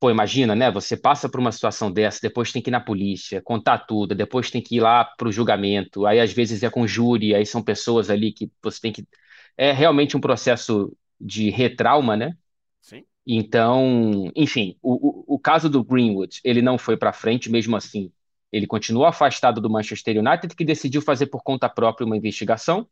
[0.00, 0.70] Pô, imagina, né?
[0.70, 4.50] Você passa por uma situação dessa, depois tem que ir na polícia, contar tudo, depois
[4.50, 7.62] tem que ir lá para o julgamento, aí às vezes é com júri, aí são
[7.62, 9.06] pessoas ali que você tem que.
[9.56, 12.36] É realmente um processo de retrauma, né?
[12.80, 13.04] Sim.
[13.26, 18.12] Então, enfim, o, o, o caso do Greenwood, ele não foi para frente, mesmo assim.
[18.50, 22.86] Ele continuou afastado do Manchester United, que decidiu fazer por conta própria uma investigação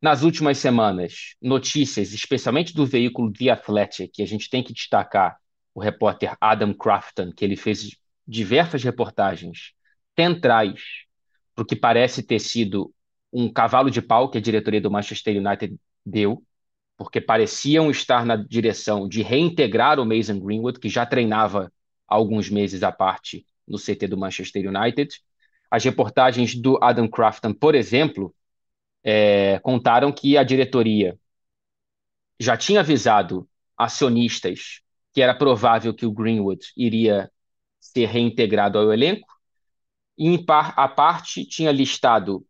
[0.00, 5.38] nas últimas semanas, notícias, especialmente do veículo The Athletic, que a gente tem que destacar
[5.74, 9.72] o repórter Adam Crafton, que ele fez diversas reportagens
[10.14, 10.80] centrais
[11.54, 12.93] para o que parece ter sido
[13.34, 16.42] um cavalo de pau que a diretoria do Manchester United deu,
[16.96, 21.72] porque pareciam estar na direção de reintegrar o Mason Greenwood, que já treinava
[22.06, 25.20] alguns meses à parte no CT do Manchester United.
[25.68, 28.32] As reportagens do Adam Crafton, por exemplo,
[29.02, 31.18] é, contaram que a diretoria
[32.38, 34.80] já tinha avisado acionistas
[35.12, 37.30] que era provável que o Greenwood iria
[37.80, 39.28] ser reintegrado ao elenco,
[40.18, 42.44] e par, a parte tinha listado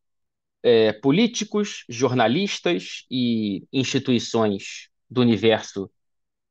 [0.64, 5.90] é, políticos, jornalistas e instituições do universo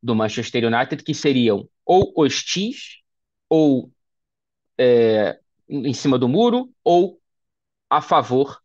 [0.02, 3.00] do Manchester United que seriam ou hostis,
[3.50, 3.92] ou
[4.78, 7.20] é, em cima do muro, ou
[7.90, 8.62] a favor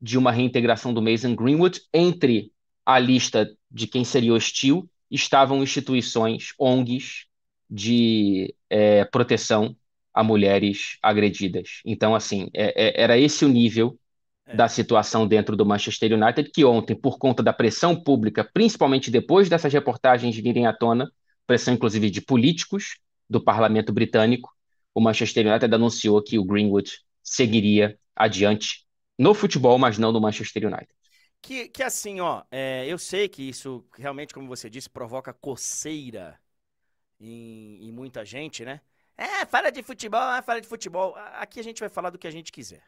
[0.00, 1.82] de uma reintegração do Mason Greenwood.
[1.92, 2.50] Entre
[2.84, 7.26] a lista de quem seria hostil estavam instituições, ONGs,
[7.68, 9.76] de é, proteção
[10.14, 11.82] a mulheres agredidas.
[11.84, 13.98] Então, assim, é, é, era esse o nível
[14.46, 14.54] é.
[14.54, 19.48] da situação dentro do Manchester United, que ontem, por conta da pressão pública, principalmente depois
[19.48, 21.10] dessas reportagens virem à tona,
[21.46, 24.50] pressão inclusive de políticos do parlamento britânico,
[24.94, 26.90] o Manchester United anunciou que o Greenwood
[27.22, 28.86] seguiria adiante
[29.18, 30.88] no futebol, mas não no Manchester United.
[31.42, 36.38] Que, que assim, ó, é, eu sei que isso realmente, como você disse, provoca coceira
[37.20, 38.80] em, em muita gente, né?
[39.16, 41.14] É, fala de futebol, é, fala de futebol.
[41.34, 42.82] Aqui a gente vai falar do que a gente quiser.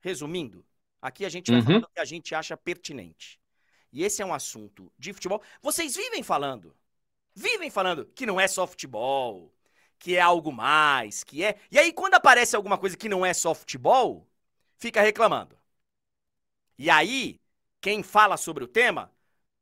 [0.00, 0.64] Resumindo,
[1.00, 1.66] aqui a gente vai uhum.
[1.66, 3.38] falar do que a gente acha pertinente.
[3.92, 5.42] E esse é um assunto de futebol.
[5.62, 6.74] Vocês vivem falando,
[7.34, 9.52] vivem falando que não é só futebol,
[9.98, 11.58] que é algo mais, que é.
[11.70, 14.26] E aí, quando aparece alguma coisa que não é só futebol,
[14.78, 15.58] fica reclamando.
[16.78, 17.40] E aí,
[17.80, 19.12] quem fala sobre o tema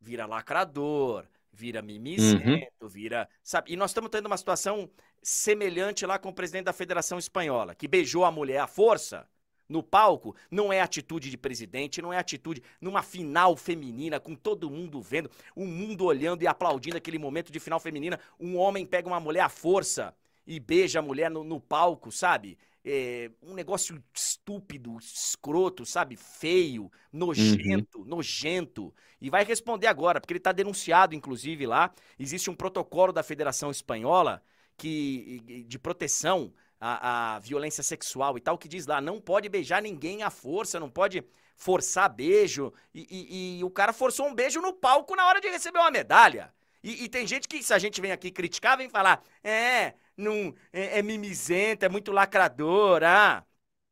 [0.01, 2.89] vira lacrador, vira mimizento, uhum.
[2.89, 3.29] vira.
[3.43, 3.73] Sabe?
[3.73, 4.89] E nós estamos tendo uma situação
[5.23, 9.29] semelhante lá com o presidente da Federação Espanhola, que beijou a mulher à força
[9.69, 10.35] no palco.
[10.51, 15.31] Não é atitude de presidente, não é atitude numa final feminina, com todo mundo vendo,
[15.55, 18.19] o mundo olhando e aplaudindo aquele momento de final feminina.
[18.39, 20.15] Um homem pega uma mulher à força
[20.47, 22.57] e beija a mulher no, no palco, sabe?
[22.89, 26.17] é, um negócio estúpido, escroto, sabe?
[26.17, 28.05] Feio, nojento, uhum.
[28.05, 28.95] nojento.
[29.21, 31.93] E vai responder agora, porque ele está denunciado, inclusive, lá.
[32.19, 34.43] Existe um protocolo da Federação Espanhola
[34.77, 39.83] que, de proteção à, à violência sexual e tal, que diz lá, não pode beijar
[39.83, 41.25] ninguém à força, não pode
[41.57, 42.73] forçar beijo.
[42.95, 45.91] E, e, e o cara forçou um beijo no palco na hora de receber uma
[45.91, 46.53] medalha.
[46.83, 50.55] E, e, tem gente que, se a gente vem aqui criticar, vem falar, é, não,
[50.73, 53.45] é, é mimizento, é muito lacrador, ah.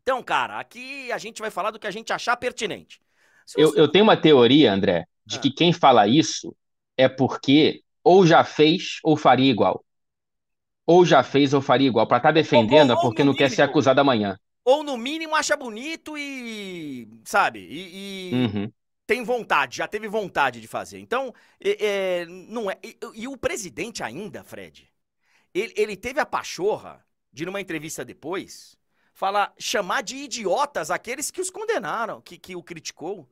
[0.03, 3.01] Então, cara, aqui a gente vai falar do que a gente achar pertinente.
[3.57, 5.41] Eu, eu, tenho uma teoria, André, de ah.
[5.41, 6.55] que quem fala isso
[6.97, 9.85] é porque ou já fez ou faria igual.
[10.87, 12.07] Ou já fez ou faria igual.
[12.07, 14.39] Para estar tá defendendo ou, ou, é porque não mínimo, quer ser acusado amanhã.
[14.65, 17.09] Ou no mínimo acha bonito e.
[17.25, 17.61] Sabe?
[17.61, 18.31] E.
[18.31, 18.35] e...
[18.35, 18.73] Uhum
[19.07, 20.99] tem vontade, já teve vontade de fazer.
[20.99, 22.77] Então, é, é, não é.
[22.83, 24.93] E, e, o presidente ainda, Fred,
[25.55, 28.77] ele, ele, teve a pachorra de, numa entrevista depois,
[29.15, 33.29] falar, chamar de idiotas aqueles que os condenaram, que, que o criticou.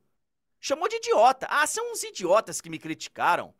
[0.60, 1.46] Chamou de idiota.
[1.50, 3.52] Ah, são uns idiotas que me criticaram.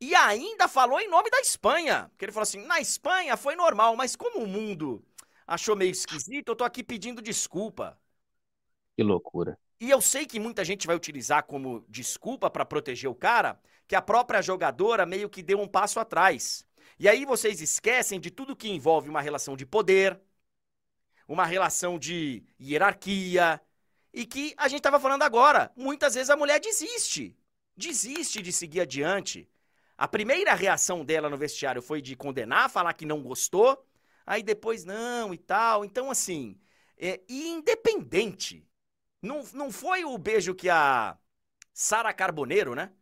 [0.00, 2.08] E ainda falou em nome da Espanha.
[2.10, 5.04] Porque ele falou assim: na Espanha foi normal, mas como o mundo
[5.46, 7.98] achou meio esquisito, eu tô aqui pedindo desculpa.
[8.96, 9.58] Que loucura.
[9.78, 13.94] E eu sei que muita gente vai utilizar como desculpa para proteger o cara, que
[13.94, 16.66] a própria jogadora meio que deu um passo atrás.
[16.98, 20.18] E aí vocês esquecem de tudo que envolve uma relação de poder,
[21.28, 23.60] uma relação de hierarquia,
[24.14, 25.70] e que a gente estava falando agora.
[25.76, 27.36] Muitas vezes a mulher desiste.
[27.76, 29.46] Desiste de seguir adiante.
[29.96, 33.84] A primeira reação dela no vestiário foi de condenar, falar que não gostou.
[34.26, 35.84] Aí depois não e tal.
[35.84, 36.58] Então, assim,
[36.98, 38.66] é, independente
[39.22, 41.16] não, não foi o beijo que a
[41.72, 42.92] Sara Carboneiro, né?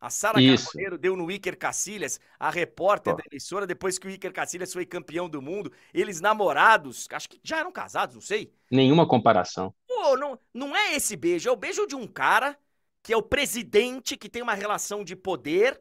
[0.00, 3.16] A Sara Carboneiro deu no Iker Cacilhas, a repórter oh.
[3.16, 5.72] da emissora, depois que o Iker Cacilhas foi campeão do mundo.
[5.92, 8.52] Eles namorados, acho que já eram casados, não sei.
[8.70, 9.74] Nenhuma comparação.
[9.86, 12.56] Pô, não, não é esse beijo, é o beijo de um cara
[13.02, 15.80] que é o presidente, que tem uma relação de poder,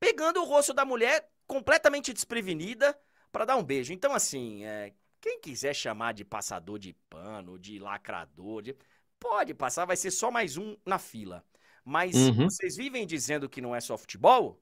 [0.00, 2.98] pegando o rosto da mulher completamente desprevenida
[3.30, 3.92] para dar um beijo.
[3.92, 8.76] Então, assim, é, quem quiser chamar de passador de pano, de lacrador, de...
[9.18, 11.44] pode passar, vai ser só mais um na fila.
[11.84, 12.46] Mas uhum.
[12.46, 14.60] vocês vivem dizendo que não é só futebol?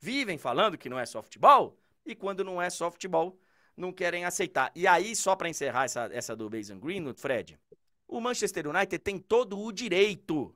[0.00, 1.78] Vivem falando que não é só futebol?
[2.04, 3.38] E quando não é só futebol,
[3.76, 4.72] não querem aceitar.
[4.74, 7.58] E aí, só para encerrar essa, essa do Basin Green, Fred,
[8.06, 10.54] o Manchester United tem todo o direito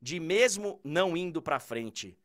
[0.00, 2.16] de, mesmo não indo para frente,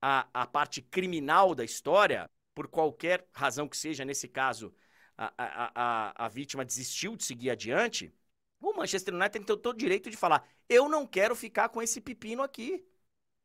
[0.00, 4.74] a, a parte criminal da história, por qualquer razão que seja, nesse caso,
[5.16, 8.12] a, a, a, a vítima desistiu de seguir adiante,
[8.60, 12.00] o Manchester United tem todo o direito de falar: eu não quero ficar com esse
[12.00, 12.84] pepino aqui.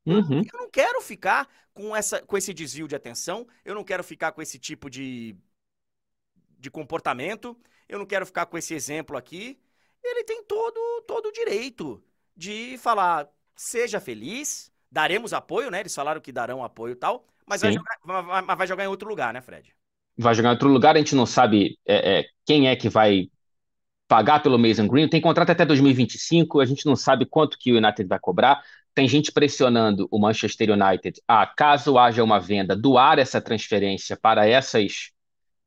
[0.06, 0.42] Uhum.
[0.52, 4.32] Eu não quero ficar com, essa, com esse desvio de atenção, eu não quero ficar
[4.32, 5.36] com esse tipo de,
[6.58, 7.56] de comportamento,
[7.88, 9.60] eu não quero ficar com esse exemplo aqui.
[10.04, 12.04] Ele tem todo, todo o direito
[12.36, 15.80] de falar: seja feliz, daremos apoio, né?
[15.80, 19.08] Eles falaram que darão apoio e tal, mas vai jogar, vai, vai jogar em outro
[19.08, 19.74] lugar, né, Fred?
[20.18, 23.30] vai jogar em outro lugar, a gente não sabe é, é, quem é que vai
[24.08, 27.78] pagar pelo Mason Green, tem contrato até 2025, a gente não sabe quanto que o
[27.78, 28.62] United vai cobrar,
[28.94, 34.46] tem gente pressionando o Manchester United a, caso haja uma venda, doar essa transferência para
[34.46, 35.12] essas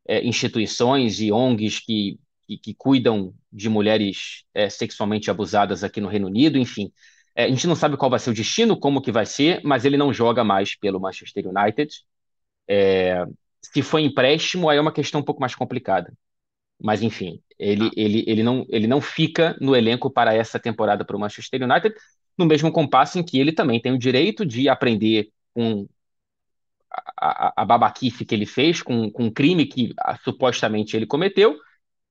[0.07, 6.09] é, instituições e ONGs que, que, que cuidam de mulheres é, sexualmente abusadas aqui no
[6.09, 6.93] Reino Unido, enfim.
[7.35, 9.85] É, a gente não sabe qual vai ser o destino, como que vai ser, mas
[9.85, 11.93] ele não joga mais pelo Manchester United.
[12.69, 13.25] É,
[13.63, 16.13] se foi empréstimo, aí é uma questão um pouco mais complicada.
[16.81, 17.91] Mas, enfim, ele, ah.
[17.97, 21.95] ele, ele, não, ele não fica no elenco para essa temporada para o Manchester United,
[22.37, 25.87] no mesmo compasso em que ele também tem o direito de aprender com
[27.17, 31.07] a, a, a babaquice que ele fez, com, com um crime que a, supostamente ele
[31.07, 31.57] cometeu,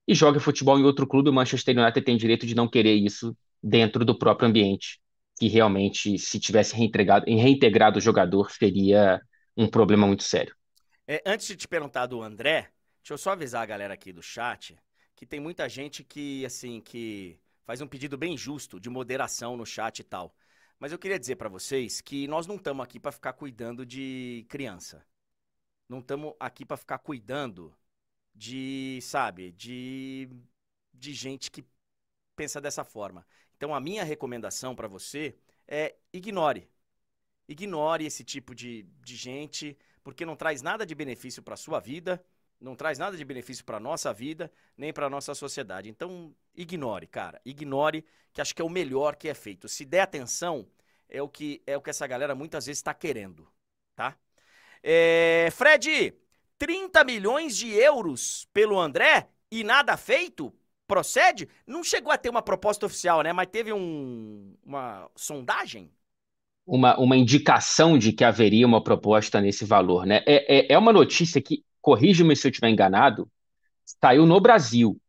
[0.08, 1.30] e joga futebol em outro clube.
[1.30, 5.00] O Manchester United tem direito de não querer isso dentro do próprio ambiente,
[5.44, 9.22] que realmente, se tivesse reintegrado, reintegrado o jogador, seria
[9.58, 10.56] um problema muito sério.
[11.06, 12.70] É, antes de te perguntar do André,
[13.02, 14.74] deixa eu só avisar a galera aqui do chat
[15.18, 19.66] que tem muita gente que, assim, que faz um pedido bem justo de moderação no
[19.66, 20.34] chat e tal.
[20.80, 24.46] Mas eu queria dizer para vocês que nós não estamos aqui para ficar cuidando de
[24.48, 25.06] criança.
[25.90, 27.76] Não estamos aqui para ficar cuidando
[28.34, 30.30] de, sabe, de,
[30.94, 31.66] de gente que
[32.34, 33.26] pensa dessa forma.
[33.64, 36.70] Então a minha recomendação para você é ignore.
[37.48, 42.22] Ignore esse tipo de, de gente porque não traz nada de benefício para sua vida,
[42.60, 45.88] não traz nada de benefício para nossa vida, nem para nossa sociedade.
[45.88, 47.40] Então, ignore, cara.
[47.46, 49.70] Ignore, que acho que é o melhor que é feito.
[49.70, 50.68] Se der atenção,
[51.08, 53.48] é o que, é o que essa galera muitas vezes está querendo,
[53.96, 54.18] tá?
[54.84, 56.14] É, Fred,
[56.58, 60.54] 30 milhões de euros pelo André e nada feito?
[60.88, 61.48] Procede?
[61.66, 63.32] Não chegou a ter uma proposta oficial, né?
[63.34, 65.92] Mas teve um, uma sondagem?
[66.66, 70.06] uma, uma indicação de que haveria uma proposta nesse valor.
[70.06, 70.22] Né?
[70.26, 73.30] É, é, é uma notícia que, corrija-me se eu estiver enganado,
[73.86, 75.00] saiu no Brasil.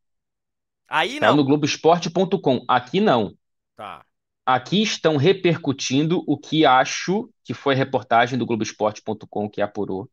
[0.88, 1.28] Aí não.
[1.28, 2.64] Saiu no Globoesporte.com.
[2.68, 3.34] Aqui não.
[3.76, 4.04] Tá.
[4.46, 10.08] aqui estão repercutindo o que acho que foi a reportagem do Globoesporte.com que apurou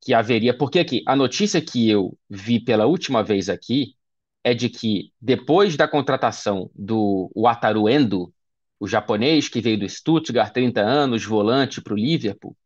[0.00, 0.56] que haveria.
[0.56, 3.95] Porque aqui, a notícia que eu vi pela última vez aqui
[4.46, 8.32] é de que depois da contratação do Wataru Endo,
[8.78, 12.56] o japonês que veio do Stuttgart, 30 anos, volante para o Liverpool,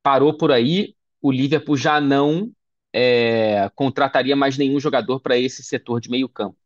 [0.00, 2.52] parou por aí, o Liverpool já não
[2.92, 6.56] é, contrataria mais nenhum jogador para esse setor de meio campo.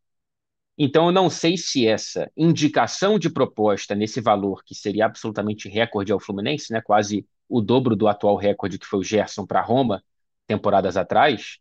[0.77, 6.11] Então, eu não sei se essa indicação de proposta nesse valor, que seria absolutamente recorde
[6.11, 10.03] ao Fluminense, né, quase o dobro do atual recorde que foi o Gerson para Roma,
[10.45, 11.57] temporadas atrás,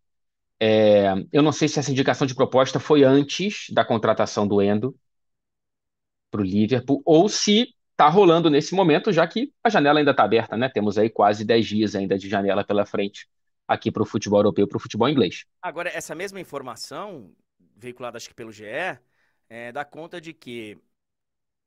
[0.61, 4.97] é, eu não sei se essa indicação de proposta foi antes da contratação do Endo
[6.31, 10.25] para o Liverpool, ou se está rolando nesse momento, já que a janela ainda está
[10.25, 10.69] aberta, né?
[10.69, 13.29] Temos aí quase 10 dias ainda de janela pela frente
[13.67, 15.45] aqui para o futebol europeu, para o futebol inglês.
[15.63, 17.35] Agora, essa mesma informação,
[17.77, 18.65] veiculada acho que pelo GE,
[19.49, 20.79] é, dá conta de que,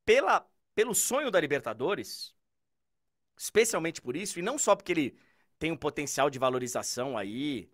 [0.06, 2.34] pela, pelo sonho da Libertadores,
[3.38, 5.18] especialmente por isso, e não só porque ele
[5.58, 7.70] tem um potencial de valorização aí,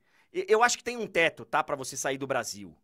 [0.47, 1.63] eu acho que tem um teto, tá?
[1.63, 2.75] para você sair do Brasil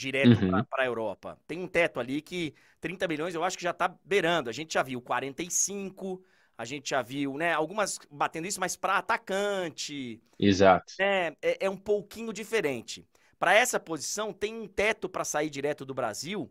[0.00, 0.64] direto uhum.
[0.64, 1.38] para a Europa.
[1.46, 4.48] Tem um teto ali que 30 milhões eu acho que já tá beirando.
[4.48, 6.24] A gente já viu 45,
[6.56, 7.52] a gente já viu, né?
[7.52, 10.20] Algumas batendo isso, mas para atacante.
[10.38, 10.94] Exato.
[10.98, 13.06] É, é, é um pouquinho diferente.
[13.38, 16.50] Para essa posição, tem um teto para sair direto do Brasil,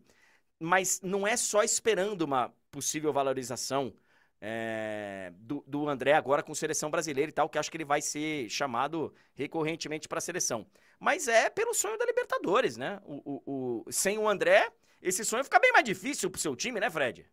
[0.59, 3.93] mas não é só esperando uma possível valorização
[4.41, 8.01] é, do, do André agora com seleção brasileira e tal, que acho que ele vai
[8.01, 10.65] ser chamado recorrentemente para a seleção.
[10.99, 12.99] Mas é pelo sonho da Libertadores, né?
[13.05, 14.71] O, o, o, sem o André,
[15.01, 17.25] esse sonho fica bem mais difícil pro seu time, né, Fred?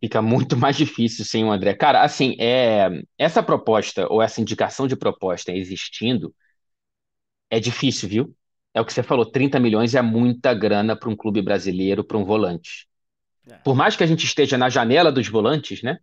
[0.00, 1.74] Fica muito mais difícil sem o André.
[1.74, 2.88] Cara, assim, é,
[3.18, 6.34] essa proposta ou essa indicação de proposta existindo
[7.50, 8.36] é difícil, viu?
[8.74, 12.18] É o que você falou, 30 milhões é muita grana para um clube brasileiro, para
[12.18, 12.86] um volante.
[13.48, 13.54] É.
[13.58, 15.98] Por mais que a gente esteja na janela dos volantes, né?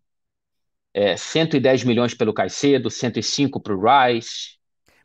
[0.94, 4.54] É, 110 milhões pelo Caicedo, 105 para o Rice.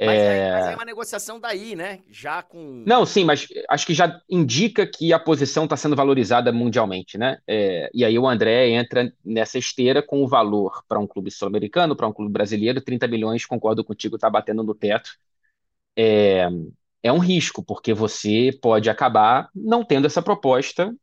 [0.01, 0.53] Mas é...
[0.53, 2.01] mas é uma negociação daí, né?
[2.09, 2.85] Já com.
[2.87, 7.39] Não, sim, mas acho que já indica que a posição está sendo valorizada mundialmente, né?
[7.49, 11.97] É, e aí o André entra nessa esteira com o valor para um clube sul-americano,
[11.97, 15.11] para um clube brasileiro, 30 milhões, concordo contigo, está batendo no teto.
[15.97, 16.49] É,
[17.03, 20.95] é um risco, porque você pode acabar não tendo essa proposta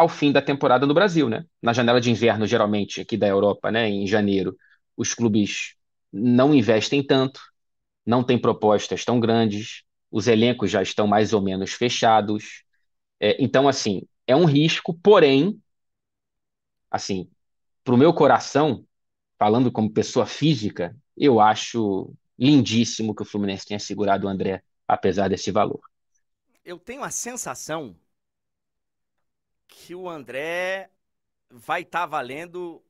[0.00, 1.44] ao fim da temporada no Brasil, né?
[1.60, 3.88] Na janela de inverno, geralmente, aqui da Europa, né?
[3.88, 4.56] Em janeiro,
[4.96, 5.74] os clubes
[6.12, 7.40] não investem tanto,
[8.04, 12.64] não têm propostas tão grandes, os elencos já estão mais ou menos fechados.
[13.20, 15.60] É, então, assim, é um risco, porém,
[16.90, 17.28] assim,
[17.84, 18.84] para o meu coração,
[19.38, 25.28] falando como pessoa física, eu acho lindíssimo que o Fluminense tenha segurado o André, apesar
[25.28, 25.80] desse valor.
[26.64, 27.94] Eu tenho a sensação
[29.70, 30.90] que o André
[31.48, 32.82] vai estar tá valendo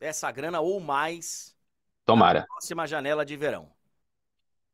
[0.00, 1.56] essa grana ou mais
[2.04, 2.40] Tomara.
[2.40, 3.70] na próxima janela de verão.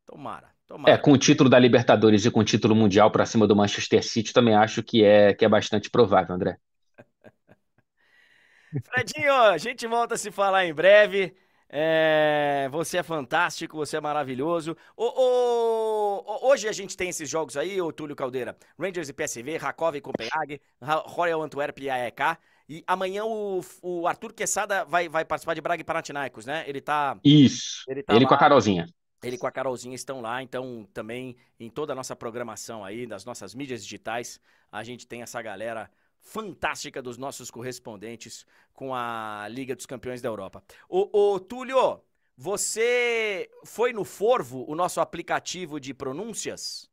[0.05, 0.51] Tomara.
[0.67, 0.95] Tomara.
[0.95, 4.03] É, com o título da Libertadores e com o título mundial para cima do Manchester
[4.03, 6.59] City, também acho que é, que é bastante provável, André.
[8.85, 11.37] Fredinho, a gente volta a se falar em breve.
[11.69, 14.77] É, você é fantástico, você é maravilhoso.
[14.97, 18.57] O, o, hoje a gente tem esses jogos aí, o Túlio Caldeira.
[18.79, 22.39] Rangers e PSV, Rakov e Copenhague, Royal Antwerp e AEK.
[22.69, 26.64] E amanhã o, o Arthur Quesada vai, vai participar de Braga e Panathinaikos, né?
[26.67, 27.19] Ele tá...
[27.25, 28.89] Isso, ele, tá ele lá, com a Carolzinha.
[29.23, 33.25] Ele com a Carolzinha estão lá, então também em toda a nossa programação aí, das
[33.25, 34.41] nossas mídias digitais,
[34.71, 35.91] a gente tem essa galera
[36.27, 40.62] fantástica dos nossos correspondentes com a Liga dos Campeões da Europa.
[40.89, 42.03] Ô, Túlio,
[42.37, 46.91] você foi no Forvo, o nosso aplicativo de pronúncias?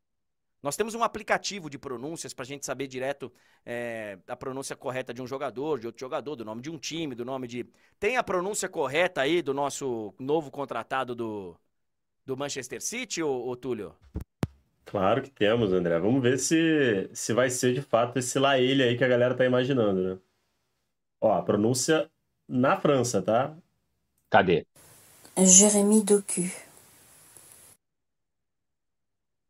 [0.62, 3.30] Nós temos um aplicativo de pronúncias para a gente saber direto
[3.66, 7.14] é, a pronúncia correta de um jogador, de outro jogador, do nome de um time,
[7.14, 7.66] do nome de.
[7.98, 11.56] Tem a pronúncia correta aí do nosso novo contratado do,
[12.24, 13.94] do Manchester City, ô, ô Túlio?
[14.84, 15.98] Claro que temos, André.
[15.98, 19.34] Vamos ver se, se vai ser de fato esse lá ele aí que a galera
[19.36, 20.20] tá imaginando, né?
[21.20, 22.10] Ó, a pronúncia
[22.46, 23.56] na França, tá?
[24.30, 24.66] Cadê?
[25.36, 26.42] Jérémy Docu.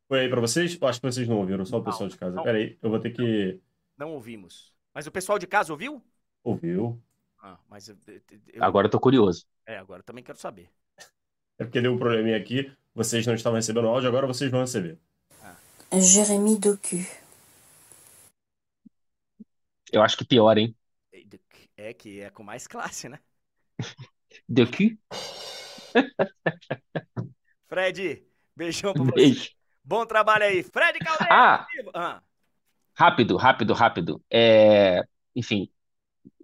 [0.09, 0.78] Foi aí pra vocês?
[0.80, 2.43] Eu acho que vocês não ouviram, só o pessoal de casa.
[2.43, 3.61] Pera aí, eu vou ter que.
[3.97, 4.72] Não ouvimos.
[4.93, 6.03] Mas o pessoal de casa ouviu?
[6.43, 7.01] Ouviu.
[7.39, 7.97] Ah, mas eu,
[8.53, 8.62] eu...
[8.62, 9.47] Agora eu tô curioso.
[9.66, 10.70] É, agora eu também quero saber.
[11.59, 14.99] É porque deu um probleminha aqui, vocês não estavam recebendo áudio, agora vocês vão receber.
[16.01, 17.07] Jérémy Docu.
[19.92, 20.74] Eu acho que pior, hein?
[21.76, 23.18] É que é com mais classe, né?
[24.49, 24.97] Docu?
[27.68, 28.24] Fred,
[28.57, 29.40] beijão pra Beijo.
[29.40, 29.51] você.
[29.84, 30.62] Bom trabalho aí.
[30.62, 31.34] Fred Caldeira.
[31.34, 32.22] Ah, ah.
[32.97, 34.24] Rápido, rápido, rápido.
[34.30, 35.03] É...
[35.34, 35.68] Enfim,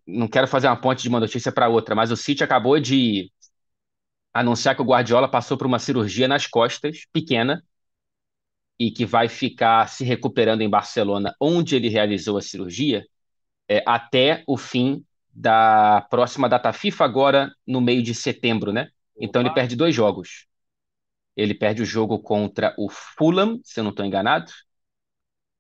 [0.07, 3.31] não quero fazer uma ponte de uma notícia para outra, mas o City acabou de
[4.35, 7.63] anunciar que o Guardiola passou por uma cirurgia nas costas, pequena,
[8.81, 13.07] e que vai ficar se recuperando em Barcelona, onde ele realizou a cirurgia,
[13.69, 18.89] é, até o fim da próxima data FIFA, agora no meio de setembro, né?
[19.21, 20.47] Então ele perde dois jogos.
[21.37, 24.51] Ele perde o jogo contra o Fulham, se eu não estou enganado.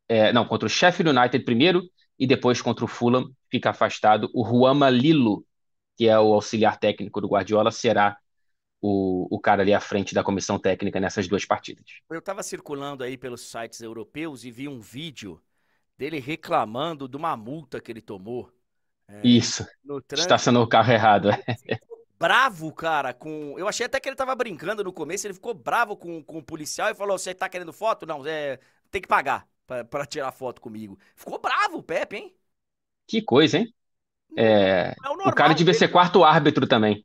[0.09, 1.83] É, não, contra o Sheffield United primeiro,
[2.18, 4.31] e depois contra o Fulham fica afastado.
[4.35, 5.45] O Juama Lilo,
[5.95, 8.16] que é o auxiliar técnico do Guardiola, será
[8.81, 11.85] o, o cara ali à frente da comissão técnica nessas duas partidas.
[12.09, 15.41] Eu estava circulando aí pelos sites europeus e vi um vídeo
[15.99, 18.51] dele reclamando de uma multa que ele tomou.
[19.07, 19.66] É, Isso.
[20.12, 21.28] Estacionou o carro errado.
[22.18, 23.55] bravo, cara, com.
[23.59, 26.43] Eu achei até que ele tava brincando no começo, ele ficou bravo com, com o
[26.43, 28.07] policial e falou: Você tá querendo foto?
[28.07, 28.59] Não, é...
[28.91, 30.99] tem que pagar pra, pra tirar foto comigo.
[31.14, 32.35] Ficou bravo o Pepe, hein?
[33.07, 33.74] Que coisa, hein?
[34.37, 34.95] É...
[35.05, 37.05] é o, o, cara devia ser quarto árbitro também.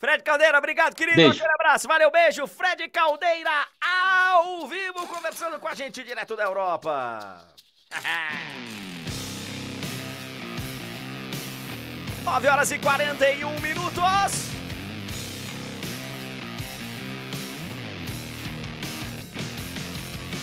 [0.00, 1.16] Fred Caldeira, obrigado, querido.
[1.16, 1.38] Beijo.
[1.38, 2.46] Aquele abraço, valeu, beijo.
[2.46, 3.50] Fred Caldeira,
[3.82, 7.46] ao vivo, conversando com a gente direto da Europa.
[12.24, 14.00] 9 horas e 41 minutos.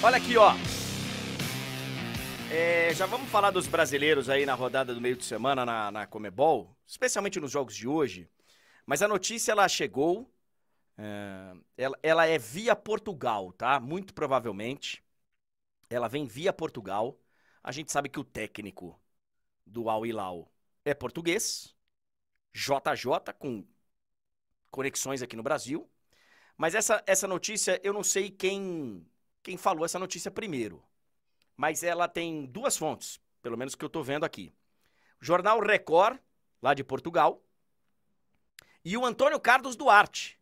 [0.03, 0.53] Olha aqui, ó.
[2.51, 6.05] É, já vamos falar dos brasileiros aí na rodada do meio de semana na, na
[6.05, 8.29] Comebol, especialmente nos jogos de hoje.
[8.87, 10.33] Mas a notícia ela chegou,
[10.97, 13.81] é, ela, ela é via Portugal, tá?
[13.81, 15.03] Muito provavelmente.
[15.89, 17.19] Ela vem via Portugal.
[17.61, 18.97] A gente sabe que o técnico
[19.65, 20.49] do Al Hilal
[20.85, 21.75] é português,
[22.53, 23.67] JJ, com
[24.71, 25.89] conexões aqui no Brasil.
[26.55, 29.05] Mas essa, essa notícia, eu não sei quem,
[29.43, 30.81] quem falou essa notícia primeiro.
[31.57, 34.53] Mas ela tem duas fontes, pelo menos que eu estou vendo aqui.
[35.19, 36.19] Jornal Record,
[36.61, 37.43] lá de Portugal,
[38.87, 40.39] e o Antônio Carlos Duarte,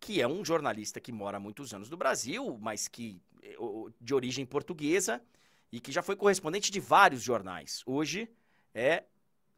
[0.00, 3.56] que é um jornalista que mora há muitos anos no Brasil, mas que eh,
[4.00, 5.22] de origem portuguesa
[5.70, 7.84] e que já foi correspondente de vários jornais.
[7.86, 8.28] Hoje
[8.74, 9.04] é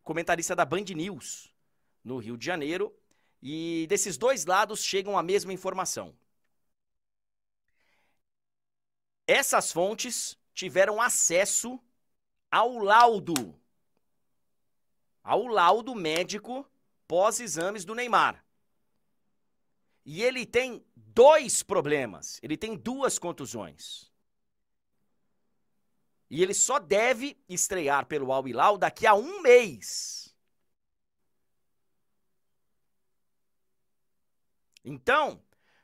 [0.03, 1.51] comentarista da Band News
[2.05, 2.95] no Rio de Janeiro
[3.43, 6.15] e desses dois lados chegam a mesma informação.
[9.27, 11.81] Essas fontes tiveram acesso
[12.51, 13.59] ao laudo,
[15.25, 16.70] ao laudo médico
[17.11, 18.47] pós-exames do Neymar.
[20.07, 22.39] E ele tem dois problemas.
[22.41, 24.09] Ele tem duas contusões.
[26.31, 30.33] E ele só deve estrear pelo Al Hilal daqui a um mês.
[34.85, 35.43] Então,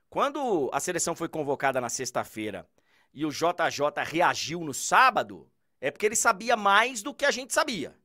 [0.09, 2.71] quando a seleção foi convocada na sexta-feira
[3.13, 5.51] e o JJ reagiu no sábado,
[5.81, 7.99] é porque ele sabia mais do que a gente sabia.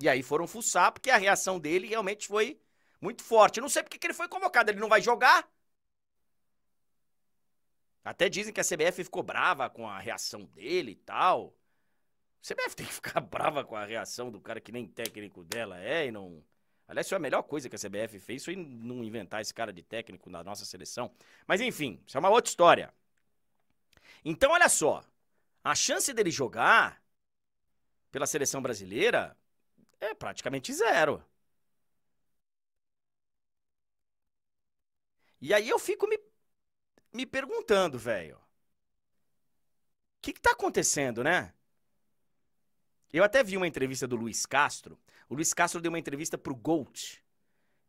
[0.00, 2.58] E aí foram fuçar, porque a reação dele realmente foi
[3.00, 3.58] muito forte.
[3.58, 5.48] Eu não sei porque que ele foi convocado, ele não vai jogar.
[8.02, 11.54] Até dizem que a CBF ficou brava com a reação dele e tal.
[12.42, 15.78] A CBF tem que ficar brava com a reação do cara que nem técnico dela
[15.78, 16.42] é e não.
[16.88, 19.72] Aliás, isso é a melhor coisa que a CBF fez, foi não inventar esse cara
[19.72, 21.12] de técnico na nossa seleção.
[21.46, 22.92] Mas enfim, isso é uma outra história.
[24.24, 25.04] Então, olha só.
[25.62, 27.02] A chance dele jogar
[28.10, 29.36] pela seleção brasileira
[30.00, 31.22] é praticamente zero.
[35.40, 36.18] E aí eu fico me,
[37.12, 38.36] me perguntando, velho.
[38.36, 38.40] O
[40.22, 41.54] que, que tá acontecendo, né?
[43.12, 44.98] Eu até vi uma entrevista do Luiz Castro.
[45.28, 47.24] O Luiz Castro deu uma entrevista pro Gold,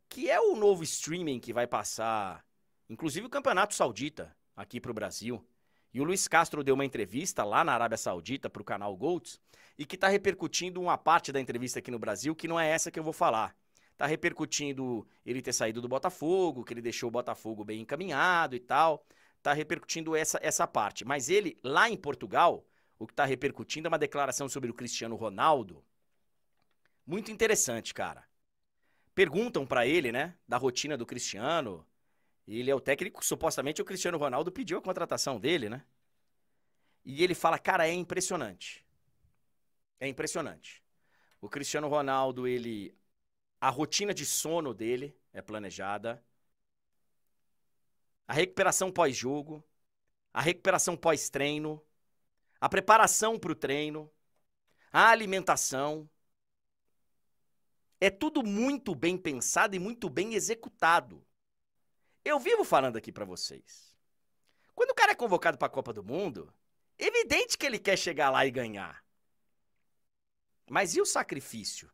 [0.10, 2.46] que é o novo streaming que vai passar,
[2.90, 5.46] inclusive o Campeonato Saudita, aqui pro Brasil.
[5.94, 9.40] E o Luiz Castro deu uma entrevista lá na Arábia Saudita pro canal Gold
[9.78, 12.90] e que está repercutindo uma parte da entrevista aqui no Brasil que não é essa
[12.90, 13.56] que eu vou falar.
[13.92, 18.60] Está repercutindo ele ter saído do Botafogo, que ele deixou o Botafogo bem encaminhado e
[18.60, 19.06] tal.
[19.38, 21.06] Está repercutindo essa, essa parte.
[21.06, 22.66] Mas ele, lá em Portugal,
[22.98, 25.84] o que está repercutindo é uma declaração sobre o Cristiano Ronaldo.
[27.06, 28.24] Muito interessante, cara.
[29.14, 31.86] Perguntam para ele, né, da rotina do Cristiano.
[32.60, 35.86] Ele é o técnico, supostamente o Cristiano Ronaldo pediu a contratação dele, né?
[37.06, 38.86] E ele fala, cara, é impressionante.
[40.00, 40.84] É impressionante.
[41.40, 42.96] O Cristiano Ronaldo, ele.
[43.60, 46.24] A rotina de sono dele é planejada.
[48.28, 49.64] A recuperação pós-jogo.
[50.34, 51.82] A recuperação pós-treino.
[52.60, 54.12] A preparação para o treino.
[54.92, 56.10] A alimentação.
[58.00, 61.26] É tudo muito bem pensado e muito bem executado.
[62.24, 63.96] Eu vivo falando aqui para vocês.
[64.76, 66.54] Quando o cara é convocado para a Copa do Mundo,
[66.98, 69.04] evidente que ele quer chegar lá e ganhar.
[70.70, 71.92] Mas e o sacrifício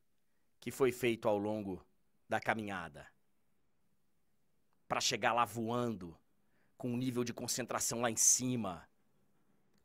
[0.60, 1.86] que foi feito ao longo
[2.28, 3.08] da caminhada?
[4.88, 6.18] Para chegar lá voando,
[6.78, 8.88] com um nível de concentração lá em cima,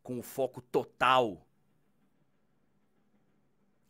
[0.02, 1.46] com o foco total.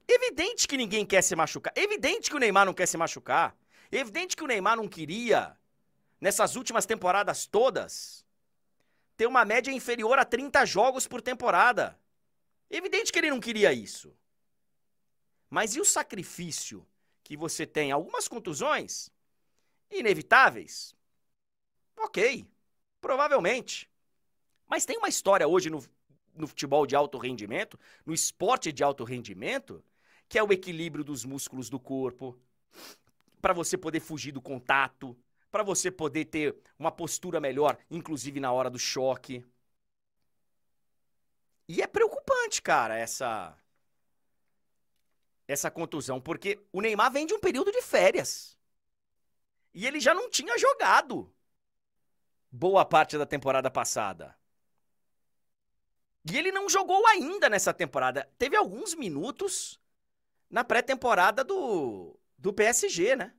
[0.06, 1.72] Evidente que ninguém quer se machucar.
[1.76, 3.56] Evidente que o Neymar não quer se machucar.
[3.90, 5.58] Evidente que o Neymar não queria,
[6.22, 8.24] nessas últimas temporadas todas,
[9.16, 11.98] ter uma média inferior a 30 jogos por temporada.
[12.70, 14.16] Evidente que ele não queria isso.
[15.50, 16.86] Mas e o sacrifício
[17.24, 17.90] que você tem?
[17.90, 19.10] Algumas contusões
[19.90, 20.94] inevitáveis?
[21.96, 22.46] Ok,
[23.00, 23.90] provavelmente.
[24.68, 25.84] Mas tem uma história hoje no,
[26.36, 29.84] no futebol de alto rendimento, no esporte de alto rendimento,
[30.28, 32.38] que é o equilíbrio dos músculos do corpo,
[33.40, 35.16] para você poder fugir do contato,
[35.52, 39.44] para você poder ter uma postura melhor, inclusive na hora do choque.
[41.68, 43.56] E é preocupante, cara, essa
[45.46, 48.58] essa contusão, porque o Neymar vem de um período de férias.
[49.74, 51.30] E ele já não tinha jogado
[52.50, 54.34] boa parte da temporada passada.
[56.30, 58.30] E ele não jogou ainda nessa temporada.
[58.38, 59.78] Teve alguns minutos
[60.48, 63.34] na pré-temporada do, do PSG, né?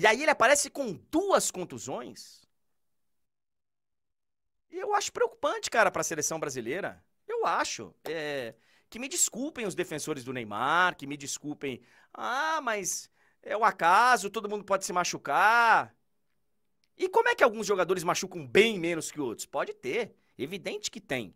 [0.00, 2.40] E aí ele aparece com duas contusões.
[4.70, 7.04] E eu acho preocupante, cara, para a seleção brasileira.
[7.28, 7.94] Eu acho.
[8.04, 8.54] É...
[8.88, 11.82] Que me desculpem os defensores do Neymar, que me desculpem.
[12.14, 13.10] Ah, mas
[13.42, 15.94] é o acaso, todo mundo pode se machucar.
[16.96, 19.44] E como é que alguns jogadores machucam bem menos que outros?
[19.44, 20.16] Pode ter.
[20.38, 21.34] Evidente que tem.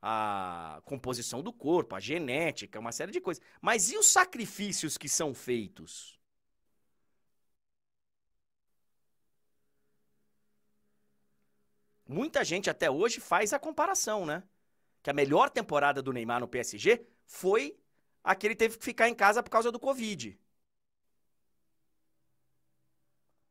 [0.00, 3.44] A composição do corpo, a genética, uma série de coisas.
[3.60, 6.21] Mas e os sacrifícios que são feitos?
[12.12, 14.42] Muita gente até hoje faz a comparação, né?
[15.02, 17.76] Que a melhor temporada do Neymar no PSG foi
[18.22, 20.38] a que ele teve que ficar em casa por causa do Covid.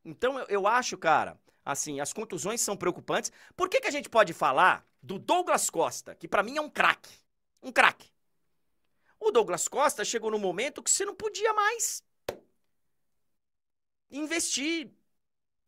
[0.04, 3.32] Então eu, eu acho, cara, assim, as contusões são preocupantes.
[3.56, 6.70] Por que, que a gente pode falar do Douglas Costa, que para mim é um
[6.70, 7.12] craque?
[7.60, 8.10] Um craque.
[9.18, 12.02] O Douglas Costa chegou no momento que você não podia mais
[14.10, 14.90] investir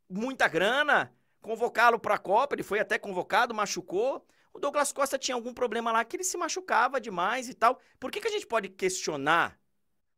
[0.08, 1.12] muita grana,
[1.44, 4.26] convocá-lo para a Copa, ele foi até convocado, machucou.
[4.50, 7.78] O Douglas Costa tinha algum problema lá que ele se machucava demais e tal.
[8.00, 9.60] Por que, que a gente pode questionar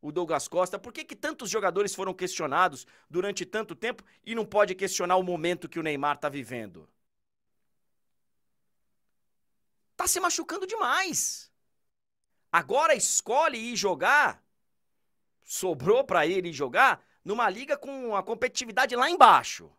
[0.00, 0.78] o Douglas Costa?
[0.78, 5.22] Por que, que tantos jogadores foram questionados durante tanto tempo e não pode questionar o
[5.24, 6.88] momento que o Neymar está vivendo?
[9.96, 11.50] Tá se machucando demais.
[12.52, 14.44] Agora escolhe ir jogar.
[15.42, 19.72] Sobrou para ele jogar numa liga com a competitividade lá embaixo.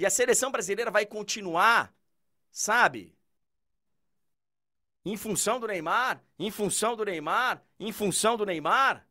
[0.00, 1.94] E a seleção brasileira vai continuar,
[2.50, 3.14] sabe?
[5.04, 9.06] Em função do Neymar, em função do Neymar, em função do Neymar.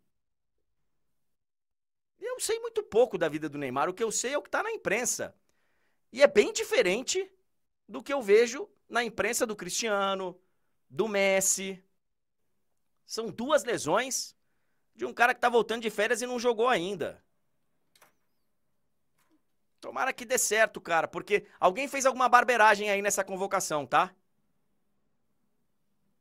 [2.20, 4.48] Eu sei muito pouco da vida do Neymar, o que eu sei é o que
[4.48, 5.36] está na imprensa.
[6.12, 7.32] E é bem diferente
[7.88, 10.42] do que eu vejo na imprensa do Cristiano,
[10.90, 11.84] do Messi.
[13.06, 14.36] São duas lesões
[14.96, 17.24] de um cara que está voltando de férias e não jogou ainda.
[19.80, 24.14] Tomara que dê certo, cara, porque alguém fez alguma barberagem aí nessa convocação, tá?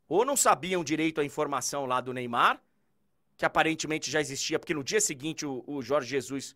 [0.08, 2.62] Ou não sabiam direito a informação lá do Neymar,
[3.36, 6.54] que aparentemente já existia, porque no dia seguinte o, o Jorge Jesus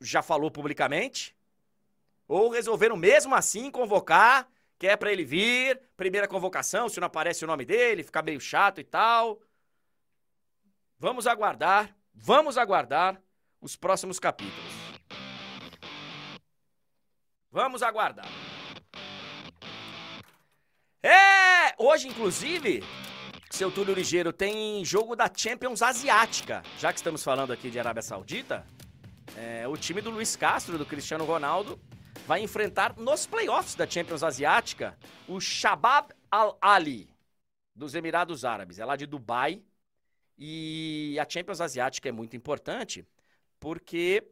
[0.00, 1.34] já falou publicamente.
[2.28, 7.44] Ou resolveram mesmo assim convocar, que é pra ele vir, primeira convocação, se não aparece
[7.44, 9.40] o nome dele, fica meio chato e tal.
[10.98, 13.20] Vamos aguardar, vamos aguardar
[13.60, 14.75] os próximos capítulos.
[17.56, 18.28] Vamos aguardar.
[21.02, 21.74] É!
[21.78, 22.82] Hoje, inclusive,
[23.50, 26.62] seu Túlio Ligeiro, tem jogo da Champions Asiática.
[26.78, 28.66] Já que estamos falando aqui de Arábia Saudita,
[29.38, 31.80] é, o time do Luiz Castro, do Cristiano Ronaldo,
[32.26, 34.94] vai enfrentar nos playoffs da Champions Asiática
[35.26, 37.08] o Shabab Al-Ali,
[37.74, 38.78] dos Emirados Árabes.
[38.78, 39.62] É lá de Dubai.
[40.36, 43.08] E a Champions Asiática é muito importante
[43.58, 44.22] porque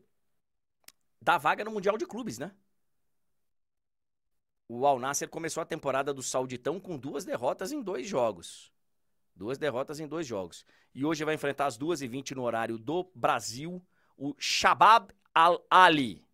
[1.22, 2.53] dá vaga no Mundial de Clubes, né?
[4.68, 8.72] O Al Nasser começou a temporada do Sauditão com duas derrotas em dois jogos.
[9.34, 10.64] Duas derrotas em dois jogos.
[10.94, 13.84] E hoje vai enfrentar às 2h20 no horário do Brasil
[14.16, 16.24] o Shabab Al-Ali.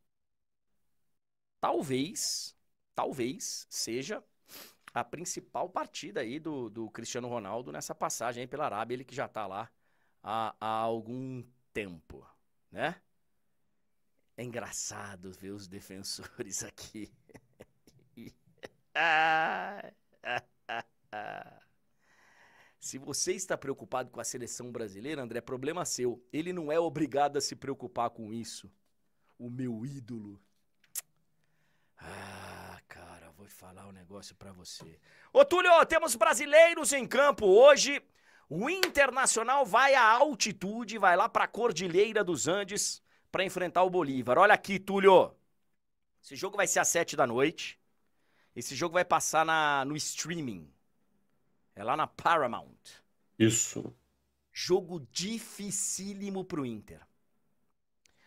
[1.60, 2.56] Talvez,
[2.94, 4.22] talvez seja
[4.92, 9.28] a principal partida aí do, do Cristiano Ronaldo nessa passagem pela Arábia, ele que já
[9.28, 9.70] tá lá
[10.22, 12.26] há, há algum tempo,
[12.70, 13.00] né?
[14.36, 17.10] É engraçado ver os defensores aqui.
[22.80, 26.20] se você está preocupado com a seleção brasileira, André, problema seu.
[26.32, 28.70] Ele não é obrigado a se preocupar com isso.
[29.38, 30.40] O meu ídolo.
[31.98, 34.98] Ah, cara, vou falar um negócio para você.
[35.32, 38.02] Ô, Túlio, temos brasileiros em campo hoje.
[38.48, 43.90] O Internacional vai à altitude, vai lá para a Cordilheira dos Andes para enfrentar o
[43.90, 44.38] Bolívar.
[44.38, 45.32] Olha aqui, Túlio.
[46.22, 47.79] Esse jogo vai ser às sete da noite.
[48.54, 50.68] Esse jogo vai passar na, no streaming.
[51.74, 53.00] É lá na Paramount.
[53.38, 53.94] Isso.
[54.52, 57.00] Jogo dificílimo pro Inter.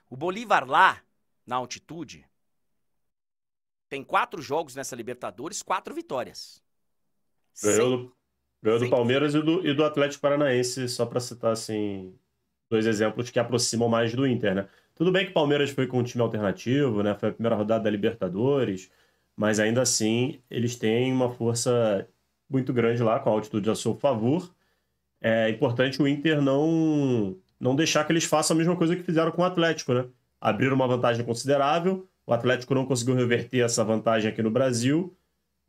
[0.10, 1.02] O Bolívar lá,
[1.46, 2.26] na altitude,
[3.90, 6.64] tem quatro jogos nessa Libertadores, quatro vitórias.
[7.62, 8.16] Ganhou, do,
[8.62, 12.18] ganhou do Palmeiras e do, e do Atlético Paranaense, só para citar assim,
[12.70, 14.70] dois exemplos que aproximam mais do Inter, né?
[14.96, 17.14] Tudo bem que o Palmeiras foi com um time alternativo, né?
[17.16, 18.90] Foi a primeira rodada da Libertadores,
[19.36, 22.08] mas ainda assim eles têm uma força
[22.50, 24.54] muito grande lá, com a altitude a seu favor.
[25.22, 29.32] É importante o Inter não, não deixar que eles façam a mesma coisa que fizeram
[29.32, 30.06] com o Atlético, né?
[30.40, 35.16] Abriram uma vantagem considerável, o Atlético não conseguiu reverter essa vantagem aqui no Brasil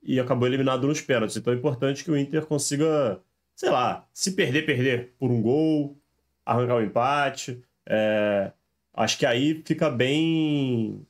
[0.03, 1.37] e acabou eliminado nos pênaltis.
[1.37, 3.21] Então é importante que o Inter consiga,
[3.55, 5.97] sei lá, se perder, perder por um gol,
[6.45, 7.63] arrancar o um empate.
[7.87, 8.53] É...
[8.93, 11.05] Acho que aí fica bem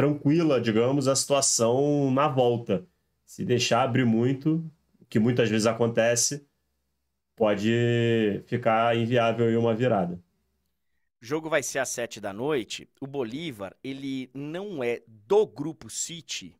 [0.00, 2.88] tranquila, digamos, a situação na volta.
[3.26, 4.64] Se deixar abrir muito,
[4.98, 6.42] o que muitas vezes acontece,
[7.36, 10.18] pode ficar inviável em uma virada.
[11.20, 12.88] O jogo vai ser às sete da noite.
[12.98, 16.56] O Bolívar, ele não é do Grupo City,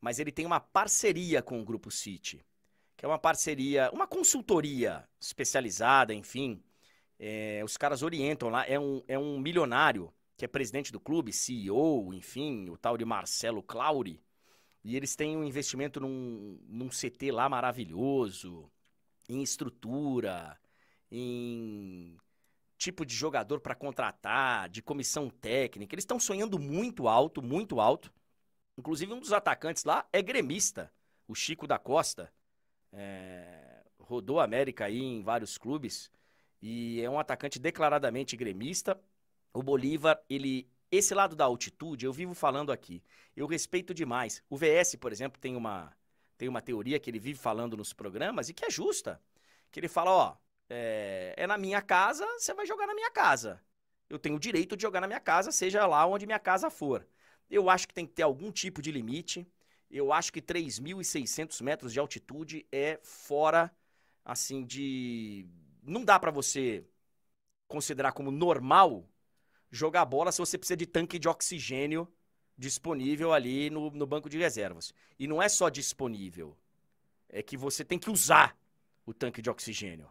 [0.00, 2.42] mas ele tem uma parceria com o Grupo City,
[2.96, 6.62] que é uma parceria, uma consultoria especializada, enfim.
[7.18, 8.64] É, os caras orientam lá.
[8.66, 13.04] É um, é um milionário que é presidente do clube, CEO, enfim, o tal de
[13.04, 14.22] Marcelo Clauri.
[14.84, 18.70] E eles têm um investimento num, num CT lá maravilhoso,
[19.28, 20.56] em estrutura,
[21.10, 22.16] em
[22.78, 25.92] tipo de jogador para contratar, de comissão técnica.
[25.96, 28.12] Eles estão sonhando muito alto, muito alto.
[28.78, 30.92] Inclusive, um dos atacantes lá é gremista,
[31.26, 32.32] o Chico da Costa.
[32.92, 36.12] É, rodou a América aí em vários clubes
[36.62, 38.98] e é um atacante declaradamente gremista.
[39.52, 43.02] O Bolívar, ele esse lado da altitude, eu vivo falando aqui.
[43.36, 44.42] Eu respeito demais.
[44.48, 45.92] O VS, por exemplo, tem uma,
[46.36, 49.20] tem uma teoria que ele vive falando nos programas e que é justa.
[49.70, 50.36] Que ele fala, ó,
[50.68, 53.62] é, é na minha casa, você vai jogar na minha casa.
[54.08, 57.06] Eu tenho o direito de jogar na minha casa, seja lá onde minha casa for.
[57.50, 59.46] Eu acho que tem que ter algum tipo de limite.
[59.90, 63.70] Eu acho que 3.600 metros de altitude é fora,
[64.24, 65.46] assim, de...
[65.82, 66.84] Não dá para você
[67.66, 69.06] considerar como normal
[69.70, 72.08] jogar bola se você precisa de tanque de oxigênio
[72.56, 74.92] disponível ali no, no banco de reservas.
[75.18, 76.56] E não é só disponível,
[77.28, 78.56] é que você tem que usar
[79.06, 80.10] o tanque de oxigênio.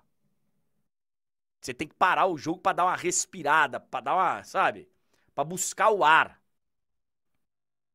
[1.62, 4.90] Você tem que parar o jogo para dar uma respirada, para dar uma, sabe?
[5.36, 6.42] Para buscar o ar.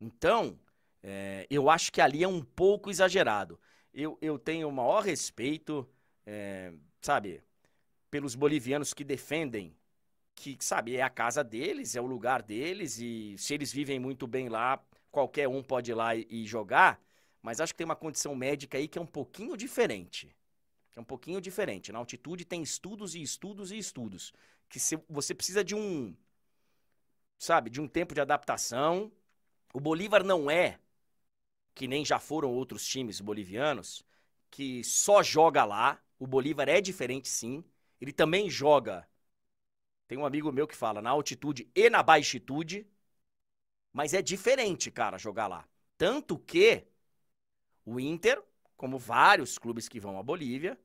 [0.01, 0.59] Então,
[1.03, 3.59] é, eu acho que ali é um pouco exagerado.
[3.95, 5.89] Eu, eu tenho o maior respeito,
[6.27, 7.43] é, sabe,
[8.11, 9.75] pelos bolivianos que defendem
[10.43, 14.27] que, sabe, é a casa deles, é o lugar deles, e se eles vivem muito
[14.27, 17.01] bem lá, qualquer um pode ir lá e, jogar.
[17.41, 20.35] Mas acho que tem uma condição médica aí que é um pouquinho diferente.
[20.97, 21.93] É um pouquinho diferente.
[21.93, 24.33] Na altitude tem estudos e estudos e estudos.
[24.69, 26.13] Que se, você precisa de um,
[27.39, 29.13] sabe, de um tempo de adaptação.
[29.73, 30.81] O Bolívar não é,
[31.73, 34.05] que nem já foram outros times bolivianos,
[34.51, 36.03] que só joga lá.
[36.19, 37.63] O Bolívar é diferente sim.
[38.01, 39.07] Ele também joga
[40.09, 42.87] tem um amigo meu que fala na altitude e na baixitude,
[43.93, 45.69] mas é diferente, cara, jogar lá.
[45.97, 46.87] Tanto que
[47.85, 48.43] o Inter,
[48.77, 50.79] como vários clubes que vão à Bolívia,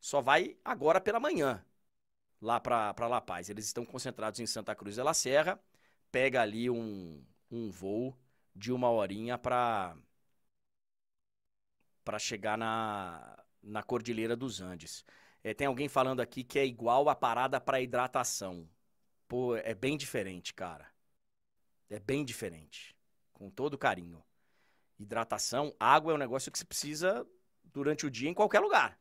[0.00, 1.64] só vai agora pela manhã
[2.40, 3.50] lá para La Paz.
[3.50, 5.60] Eles estão concentrados em Santa Cruz de la Serra,
[6.10, 8.16] pega ali um, um voo
[8.54, 9.96] de uma horinha para
[12.04, 15.04] para chegar na, na Cordilheira dos Andes.
[15.42, 18.68] É, tem alguém falando aqui que é igual a parada para hidratação.
[19.26, 20.86] Pô, é bem diferente, cara.
[21.88, 22.96] É bem diferente.
[23.32, 24.22] Com todo carinho.
[24.98, 27.26] Hidratação, água é um negócio que você precisa
[27.64, 28.98] durante o dia em qualquer lugar.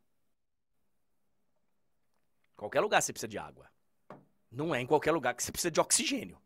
[2.56, 3.70] Qualquer lugar você precisa de água.
[4.52, 6.42] Não é em qualquer lugar que você precisa de oxigênio.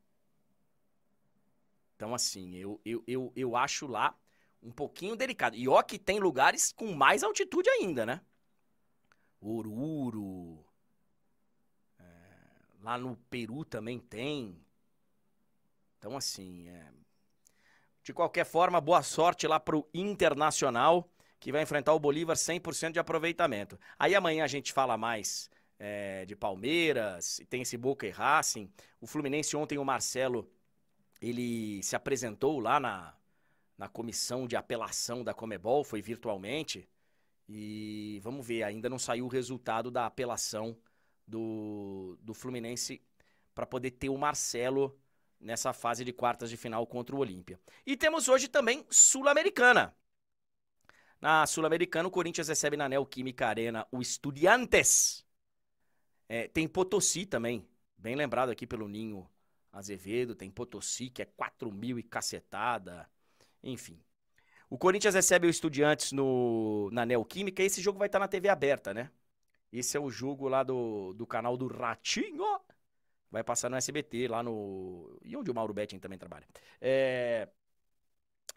[1.95, 4.17] Então, assim, eu, eu, eu, eu acho lá
[4.61, 5.55] um pouquinho delicado.
[5.55, 8.21] E ó que tem lugares com mais altitude ainda, né?
[9.43, 10.65] Oruro.
[11.99, 12.03] É,
[12.81, 14.57] lá no Peru também tem.
[15.97, 16.91] Então, assim, é...
[18.01, 22.99] de qualquer forma, boa sorte lá pro Internacional, que vai enfrentar o Bolívar 100% de
[22.99, 23.79] aproveitamento.
[23.99, 28.71] Aí amanhã a gente fala mais é, de Palmeiras, tem esse Boca e Racing.
[29.01, 30.49] O Fluminense ontem, o Marcelo,
[31.21, 33.13] ele se apresentou lá na,
[33.77, 36.87] na comissão de apelação da Comebol, foi virtualmente.
[37.47, 40.77] E vamos ver, ainda não saiu o resultado da apelação
[41.27, 43.01] do, do Fluminense
[43.53, 44.97] para poder ter o Marcelo
[45.39, 47.59] nessa fase de quartas de final contra o Olímpia.
[47.85, 49.95] E temos hoje também Sul-Americana.
[51.19, 55.25] Na Sul-Americana, o Corinthians recebe na Neoquímica Arena o Estudiantes.
[56.27, 57.67] É, tem Potosí também,
[57.97, 59.29] bem lembrado aqui pelo Ninho
[59.71, 60.35] Azevedo.
[60.35, 63.09] Tem Potosí, que é 4 mil e cacetada.
[63.61, 63.99] Enfim.
[64.73, 68.49] O Corinthians recebe o Estudiantes no, na Neoquímica e esse jogo vai estar na TV
[68.49, 69.11] aberta, né?
[69.71, 72.43] Esse é o jogo lá do, do canal do Ratinho.
[73.29, 75.15] Vai passar no SBT, lá no.
[75.23, 76.47] E onde o Mauro Betting também trabalha.
[76.81, 77.47] É...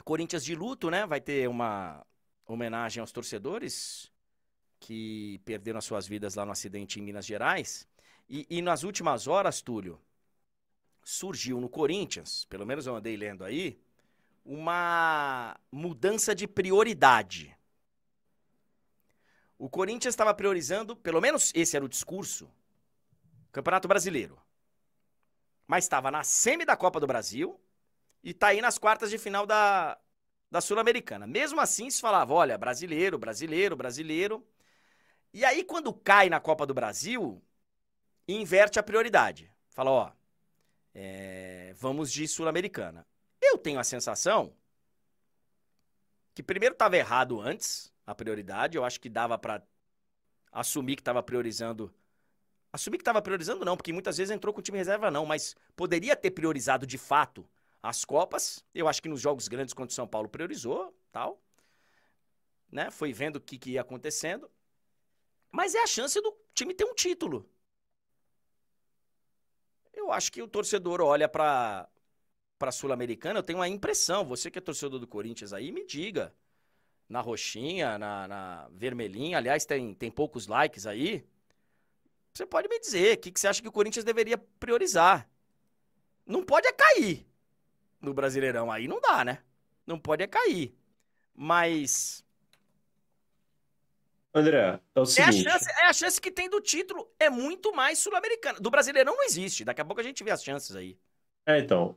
[0.05, 1.05] Corinthians de luto, né?
[1.05, 2.03] Vai ter uma
[2.47, 4.11] homenagem aos torcedores
[4.81, 7.87] que perderam as suas vidas lá no acidente em Minas Gerais.
[8.27, 10.01] E, e nas últimas horas, Túlio,
[11.05, 13.79] surgiu no Corinthians, pelo menos eu andei lendo aí,
[14.47, 17.57] uma mudança de prioridade.
[19.59, 22.49] O Corinthians estava priorizando, pelo menos esse era o discurso,
[23.51, 24.41] Campeonato Brasileiro.
[25.67, 27.61] Mas estava na semi da Copa do Brasil
[28.23, 29.99] e está aí nas quartas de final da,
[30.49, 31.27] da Sul-Americana.
[31.27, 34.47] Mesmo assim, se falava, olha, brasileiro, brasileiro, brasileiro.
[35.33, 37.43] E aí, quando cai na Copa do Brasil,
[38.29, 39.53] inverte a prioridade.
[39.71, 40.13] Fala, ó,
[40.95, 43.05] é, vamos de Sul-Americana.
[43.47, 44.53] Eu tenho a sensação
[46.35, 48.77] que primeiro estava errado antes a prioridade.
[48.77, 49.63] Eu acho que dava para
[50.53, 51.93] assumir que estava priorizando.
[52.73, 55.57] Assumir que estava priorizando, não, porque muitas vezes entrou com o time reserva, não, mas
[55.75, 57.49] poderia ter priorizado de fato
[57.83, 58.65] as Copas.
[58.75, 61.41] Eu acho que nos jogos grandes contra o São Paulo priorizou, tal.
[62.71, 62.91] Né?
[62.91, 64.51] Foi vendo o que, que ia acontecendo.
[65.51, 67.49] Mas é a chance do time ter um título.
[69.95, 71.89] Eu acho que o torcedor olha para
[72.59, 76.35] para Sul-Americana, eu tenho uma impressão, você que é torcedor do Corinthians aí, me diga.
[77.09, 81.25] Na roxinha, na, na vermelhinha, aliás, tem, tem poucos likes aí.
[82.35, 85.29] Você pode me dizer o que, que você acha que o Corinthians deveria priorizar.
[86.27, 87.25] Não pode é cair
[88.01, 89.39] no Brasileirão, aí não dá, né?
[89.87, 90.75] Não pode é cair.
[91.33, 92.25] Mas.
[94.35, 95.47] André, é o seguinte.
[95.47, 98.61] É a chance, é a chance que tem do título, é muito mais sul-americano.
[98.61, 99.65] Do Brasileirão não existe.
[99.65, 100.99] Daqui a pouco a gente vê as chances aí.
[101.47, 101.97] É, então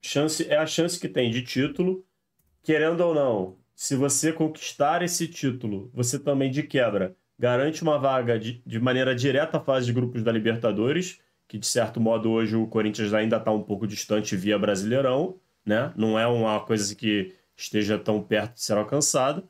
[0.00, 2.04] chance é a chance que tem de título,
[2.62, 3.56] querendo ou não.
[3.74, 9.14] Se você conquistar esse título, você também de quebra garante uma vaga de, de maneira
[9.14, 13.38] direta à fase de grupos da Libertadores, que de certo modo hoje o Corinthians ainda
[13.38, 15.90] está um pouco distante via Brasileirão, né?
[15.96, 19.42] Não é uma coisa que esteja tão perto de ser alcançada.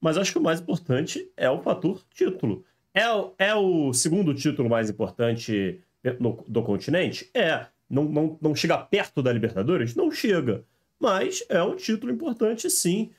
[0.00, 2.64] Mas acho que o mais importante é o fator título.
[2.92, 3.04] É,
[3.38, 5.80] é o segundo título mais importante
[6.18, 7.30] no, do continente?
[7.32, 9.94] É não, não, não chega perto da Libertadores?
[9.94, 10.64] Não chega.
[10.98, 13.12] Mas é um título importante, sim.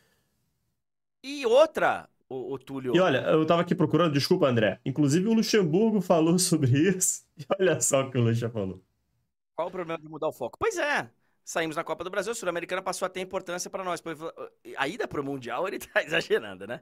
[1.24, 2.96] E outra, o, o Túlio.
[2.96, 4.80] E olha, eu tava aqui procurando, desculpa, André.
[4.86, 7.26] Inclusive o Luxemburgo falou sobre isso.
[7.38, 8.82] E olha só o que o Luxa falou.
[9.56, 10.58] Qual o problema de mudar o foco?
[10.60, 11.10] Pois é.
[11.44, 14.02] Saímos na Copa do Brasil, a Sul-Americana passou a ter importância para nós.
[14.78, 16.82] A ida pro Mundial, ele tá exagerando, né?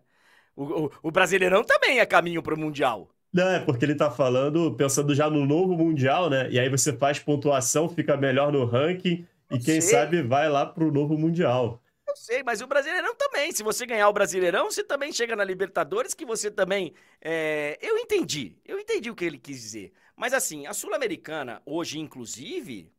[0.56, 3.14] O, o, o Brasileirão também é caminho pro Mundial.
[3.34, 6.50] Não, é porque ele tá falando, pensando já no novo Mundial, né?
[6.52, 9.82] E aí você faz pontuação, fica melhor no ranking e quem sei.
[9.82, 11.82] sabe vai lá pro novo Mundial.
[12.08, 13.52] Eu sei, mas o Brasileirão também.
[13.52, 16.94] Se você ganhar o Brasileirão, você também chega na Libertadores, que você também.
[17.20, 17.78] É...
[17.82, 18.56] Eu entendi.
[18.64, 19.94] Eu entendi o que ele quis dizer.
[20.16, 22.92] Mas assim, a Sul-Americana, hoje, inclusive,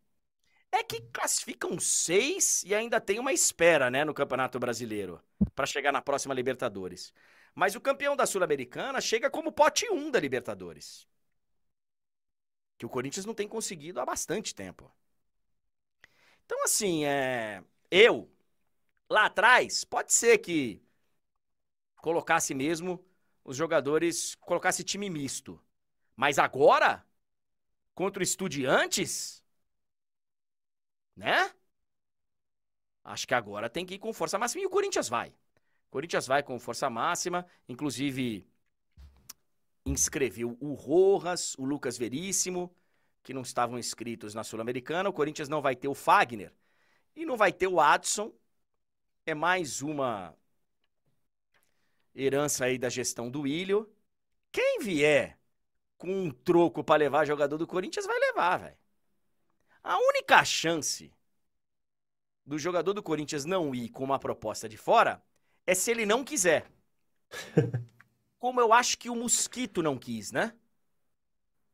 [0.73, 5.21] é que classificam seis e ainda tem uma espera, né, no Campeonato Brasileiro,
[5.55, 7.13] para chegar na próxima Libertadores.
[7.55, 11.07] Mas o campeão da Sul-Americana chega como pote 1 da Libertadores.
[12.79, 14.93] Que o Corinthians não tem conseguido há bastante tempo.
[16.45, 17.63] Então, assim, é...
[17.91, 18.31] eu,
[19.11, 20.83] lá atrás, pode ser que
[21.97, 23.05] colocasse mesmo
[23.45, 25.61] os jogadores, colocasse time misto.
[26.17, 27.05] Mas agora,
[27.95, 29.43] contra o Estudiantes,
[31.17, 31.51] né?
[33.05, 35.33] Acho que agora tem que ir com força máxima e o Corinthians vai.
[35.95, 38.45] Corinthians vai com força máxima, inclusive
[39.87, 42.75] inscreveu o Rojas, o Lucas Veríssimo,
[43.23, 45.09] que não estavam inscritos na Sul-Americana.
[45.09, 46.53] O Corinthians não vai ter o Fagner
[47.15, 48.35] e não vai ter o Adson.
[49.25, 50.37] É mais uma
[52.13, 53.89] herança aí da gestão do Ilho.
[54.51, 55.39] Quem vier
[55.97, 58.79] com um troco para levar jogador do Corinthians vai levar, velho.
[59.81, 61.15] A única chance
[62.45, 65.23] do jogador do Corinthians não ir com uma proposta de fora
[65.67, 66.67] é se ele não quiser.
[68.39, 70.53] Como eu acho que o Mosquito não quis, né?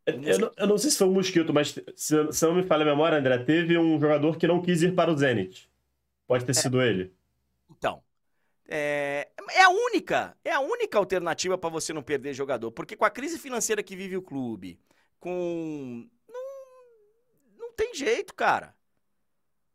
[0.07, 2.82] Eu não, eu não sei se foi o Mosquito, mas se, se não me falha
[2.82, 5.70] a memória, André, teve um jogador que não quis ir para o Zenit.
[6.26, 6.55] Pode ter é.
[6.55, 7.12] sido ele.
[7.70, 8.03] Então,
[8.68, 13.05] é, é, a única, é a única alternativa para você não perder jogador, porque com
[13.05, 14.80] a crise financeira que vive o clube,
[15.18, 18.74] com não, não tem jeito, cara.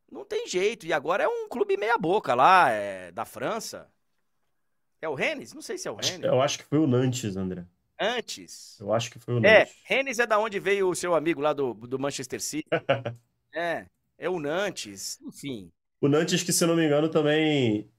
[0.10, 0.86] Não tem jeito.
[0.86, 3.92] E agora é um clube meia boca lá, é, da França.
[5.02, 5.54] É o Rennes?
[5.54, 6.24] Não sei se é o Rennes.
[6.24, 7.66] Eu acho que foi o Nantes, André.
[8.00, 8.78] Antes.
[8.80, 9.76] Eu acho que foi o é, Nantes.
[9.90, 12.68] É, Rennes é da onde veio o seu amigo lá do, do Manchester City.
[13.54, 13.86] é,
[14.18, 15.20] é o Nantes.
[15.22, 15.72] Enfim.
[16.02, 17.90] O Nantes, que se não me engano, também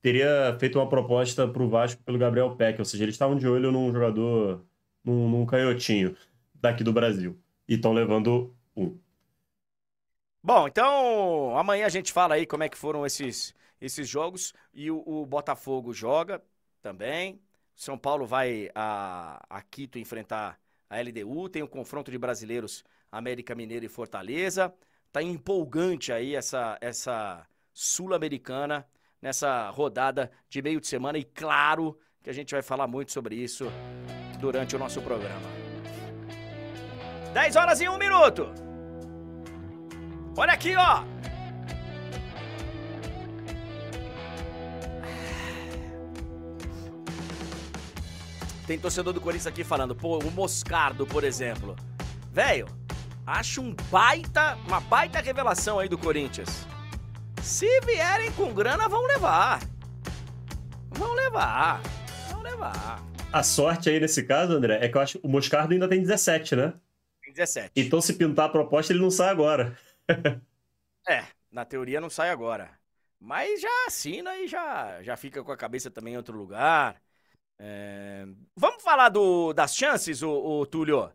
[0.00, 3.46] teria feito uma proposta para o Vasco pelo Gabriel Peck, ou seja, eles estavam de
[3.46, 4.64] olho num jogador,
[5.04, 6.16] num, num canhotinho
[6.54, 7.38] daqui do Brasil.
[7.68, 8.98] E estão levando um.
[10.42, 14.52] Bom, então amanhã a gente fala aí como é que foram esses, esses jogos.
[14.72, 16.42] E o, o Botafogo joga
[16.82, 17.40] também.
[17.74, 20.58] São Paulo vai a, a Quito enfrentar
[20.90, 21.48] a LDU.
[21.48, 24.74] Tem o um confronto de brasileiros América Mineiro e Fortaleza.
[25.12, 28.86] Tá empolgante aí essa, essa Sul-Americana
[29.20, 33.34] nessa rodada de meio de semana e claro que a gente vai falar muito sobre
[33.34, 33.66] isso
[34.40, 35.48] durante o nosso programa.
[37.32, 38.52] 10 horas e 1 minuto.
[40.36, 41.04] Olha aqui, ó.
[48.68, 51.74] Tem torcedor do Corinthians aqui falando, pô, o Moscardo, por exemplo.
[52.30, 52.68] Velho,
[53.26, 56.66] acho um baita, uma baita revelação aí do Corinthians.
[57.42, 59.60] Se vierem com grana, vão levar.
[60.90, 61.80] Vão levar.
[62.30, 63.02] Vão levar.
[63.32, 66.02] A sorte aí nesse caso, André, é que eu acho que o Moscardo ainda tem
[66.02, 66.74] 17, né?
[67.22, 67.72] Tem 17.
[67.74, 69.78] Então se pintar a proposta, ele não sai agora.
[71.08, 72.68] é, na teoria não sai agora.
[73.18, 77.00] Mas já assina e já, já fica com a cabeça também em outro lugar.
[77.58, 78.26] É...
[78.56, 81.10] Vamos falar do, das chances, o, Túlio?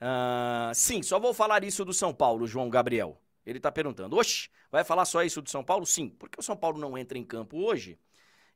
[0.00, 3.20] Uh, sim, só vou falar isso do São Paulo, João Gabriel.
[3.44, 5.84] Ele está perguntando, oxe, vai falar só isso do São Paulo?
[5.84, 7.98] Sim, porque o São Paulo não entra em campo hoje.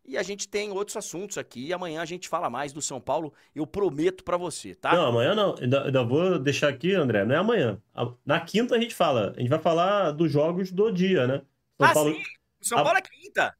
[0.08, 1.66] E a gente tem outros assuntos aqui.
[1.66, 3.34] E amanhã a gente fala mais do São Paulo.
[3.52, 4.94] Eu prometo para você, tá?
[4.94, 5.56] Não, amanhã não.
[5.60, 7.24] Ainda, vou deixar aqui, André.
[7.24, 7.82] Não é amanhã.
[8.24, 9.34] Na quinta a gente fala.
[9.36, 11.42] A gente vai falar dos jogos do dia, né?
[11.76, 12.14] São ah, Paulo...
[12.14, 12.22] sim.
[12.60, 13.56] São Paulo é quinta.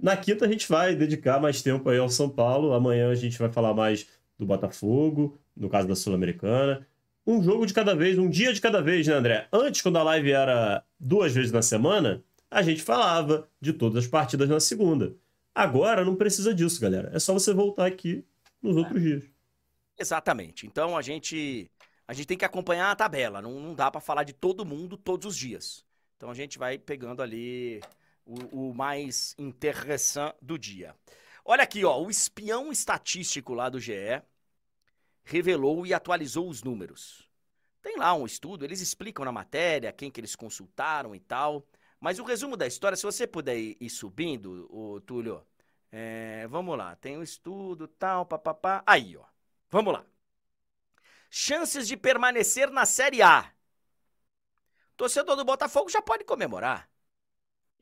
[0.00, 2.72] Na quinta a gente vai dedicar mais tempo aí ao São Paulo.
[2.72, 4.06] Amanhã a gente vai falar mais
[4.38, 6.86] do Botafogo, no caso da Sul-Americana
[7.26, 9.48] um jogo de cada vez, um dia de cada vez, né, André?
[9.52, 14.10] Antes, quando a live era duas vezes na semana, a gente falava de todas as
[14.10, 15.14] partidas na segunda.
[15.54, 17.10] Agora não precisa disso, galera.
[17.14, 18.24] É só você voltar aqui
[18.62, 19.24] nos outros dias.
[19.98, 20.66] Exatamente.
[20.66, 21.70] Então a gente
[22.06, 23.40] a gente tem que acompanhar a tabela.
[23.40, 25.84] Não, não dá para falar de todo mundo todos os dias.
[26.16, 27.80] Então a gente vai pegando ali
[28.30, 30.94] o, o mais interessante do dia.
[31.44, 34.22] Olha aqui, ó, o espião estatístico lá do GE
[35.24, 37.28] revelou e atualizou os números.
[37.82, 41.66] Tem lá um estudo, eles explicam na matéria quem que eles consultaram e tal.
[41.98, 45.44] Mas o resumo da história, se você puder ir, subindo, o Túlio,
[45.90, 48.82] é, vamos lá, tem um estudo, tal, papapá.
[48.86, 49.24] Aí, ó.
[49.70, 50.04] Vamos lá.
[51.30, 53.52] Chances de permanecer na Série A.
[54.96, 56.89] Torcedor do Botafogo já pode comemorar.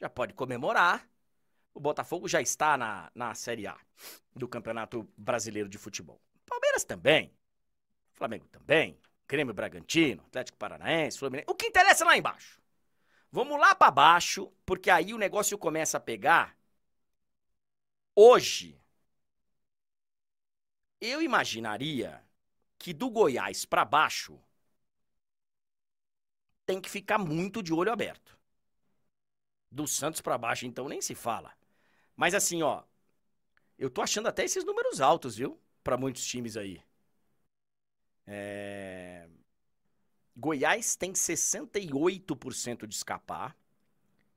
[0.00, 1.08] Já pode comemorar.
[1.74, 3.76] O Botafogo já está na, na Série A
[4.34, 6.20] do Campeonato Brasileiro de Futebol.
[6.46, 7.32] Palmeiras também.
[8.14, 8.98] Flamengo também.
[9.28, 11.50] Grêmio Bragantino, Atlético Paranaense, Fluminense.
[11.50, 12.60] O que interessa é lá embaixo.
[13.30, 16.56] Vamos lá para baixo, porque aí o negócio começa a pegar.
[18.14, 18.80] Hoje,
[21.00, 22.24] eu imaginaria
[22.78, 24.40] que do Goiás para baixo
[26.64, 28.37] tem que ficar muito de olho aberto.
[29.70, 31.52] Do Santos para baixo, então, nem se fala.
[32.16, 32.82] Mas assim, ó,
[33.78, 35.60] eu tô achando até esses números altos, viu?
[35.88, 36.82] para muitos times aí.
[38.26, 39.26] É...
[40.36, 43.56] Goiás tem 68% de escapar.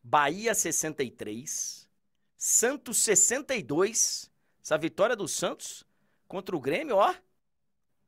[0.02, 1.90] Bahia 63.
[2.38, 4.32] Santos 62.
[4.64, 5.84] Essa vitória do Santos
[6.26, 7.14] contra o Grêmio, ó.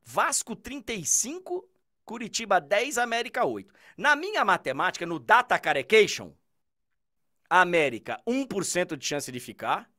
[0.05, 1.69] Vasco 35,
[2.05, 3.73] Curitiba 10, América 8.
[3.97, 6.33] Na minha matemática, no Data Carecation,
[7.61, 9.89] América 1% de chance de ficar.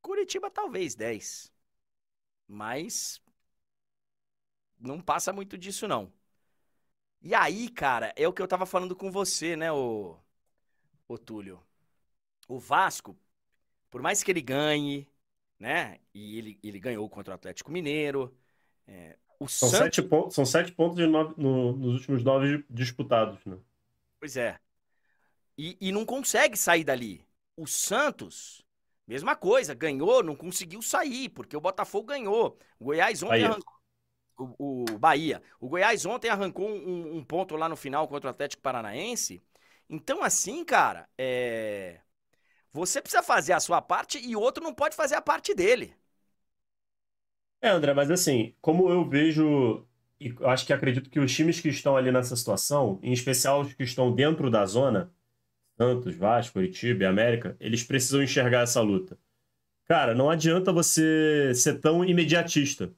[0.00, 1.52] Curitiba talvez 10.
[2.48, 3.20] Mas
[4.78, 6.12] não passa muito disso não.
[7.20, 10.18] E aí, cara, é o que eu tava falando com você, né, o,
[11.08, 11.62] o Túlio.
[12.48, 13.18] O Vasco,
[13.90, 15.08] por mais que ele ganhe,
[15.58, 18.36] né, e ele, ele ganhou contra o Atlético Mineiro,
[18.88, 19.84] é, o são, Santos...
[19.84, 23.58] sete pontos, são sete pontos no, nos últimos nove disputados, né?
[24.18, 24.58] Pois é.
[25.56, 27.24] E, e não consegue sair dali.
[27.56, 28.64] O Santos,
[29.06, 32.58] mesma coisa, ganhou, não conseguiu sair, porque o Botafogo ganhou.
[32.78, 33.48] O Goiás ontem Bahia.
[33.48, 33.74] arrancou.
[34.36, 35.42] O, o Bahia.
[35.60, 39.42] O Goiás ontem arrancou um, um ponto lá no final contra o Atlético Paranaense.
[39.88, 42.00] Então, assim, cara, é.
[42.72, 45.94] Você precisa fazer a sua parte e o outro não pode fazer a parte dele.
[47.64, 49.86] É, André, mas assim, como eu vejo,
[50.20, 53.72] e acho que acredito que os times que estão ali nessa situação, em especial os
[53.72, 55.10] que estão dentro da zona,
[55.78, 59.16] Santos, Vasco, Curitiba e América, eles precisam enxergar essa luta.
[59.86, 62.92] Cara, não adianta você ser tão imediatista.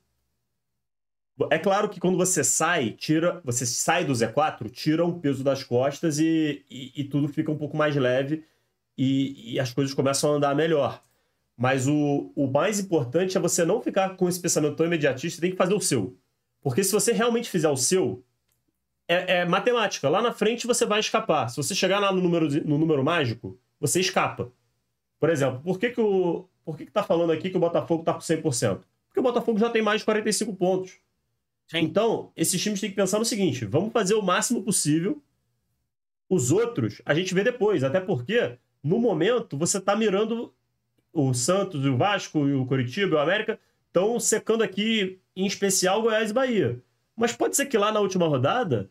[1.48, 5.62] É claro que quando você sai, tira, você sai do Z4, tira um peso das
[5.62, 8.44] costas e, e, e tudo fica um pouco mais leve
[8.98, 11.05] e, e as coisas começam a andar melhor.
[11.56, 15.50] Mas o, o mais importante é você não ficar com esse pensamento tão imediatista, tem
[15.50, 16.16] que fazer o seu.
[16.60, 18.22] Porque se você realmente fizer o seu,
[19.08, 20.08] é, é matemática.
[20.08, 21.48] Lá na frente você vai escapar.
[21.48, 24.52] Se você chegar lá no número, no número mágico, você escapa.
[25.18, 28.04] Por exemplo, por que, que, o, por que, que tá falando aqui que o Botafogo
[28.04, 28.80] tá com 100%?
[29.08, 30.98] Porque o Botafogo já tem mais de 45 pontos.
[31.68, 31.78] Sim.
[31.78, 35.22] Então, esses times têm que pensar no seguinte: vamos fazer o máximo possível.
[36.28, 37.82] Os outros, a gente vê depois.
[37.82, 40.52] Até porque, no momento, você tá mirando
[41.16, 43.58] o Santos, o Vasco, o Curitiba, e o América
[43.88, 46.82] estão secando aqui, em especial, Goiás e Bahia.
[47.16, 48.90] Mas pode ser que lá na última rodada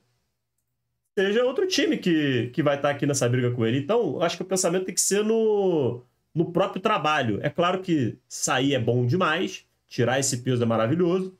[1.18, 3.80] seja outro time que, que vai estar aqui nessa briga com ele.
[3.80, 6.04] Então, acho que o pensamento tem que ser no,
[6.34, 7.40] no próprio trabalho.
[7.42, 11.38] É claro que sair é bom demais, tirar esse peso é maravilhoso,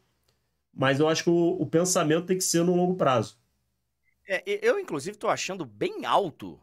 [0.74, 3.38] mas eu acho que o, o pensamento tem que ser no longo prazo.
[4.28, 6.60] É, eu, inclusive, tô achando bem alto.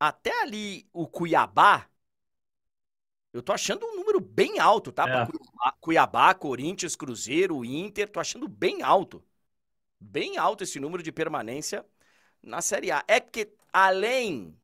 [0.00, 1.88] Até ali o Cuiabá.
[3.32, 5.04] Eu tô achando um número bem alto, tá?
[5.04, 5.26] É.
[5.26, 8.08] Cuiabá, Cuiabá, Corinthians, Cruzeiro, Inter.
[8.08, 9.22] Tô achando bem alto.
[10.00, 11.84] Bem alto esse número de permanência
[12.42, 13.04] na Série A.
[13.06, 14.56] É que, além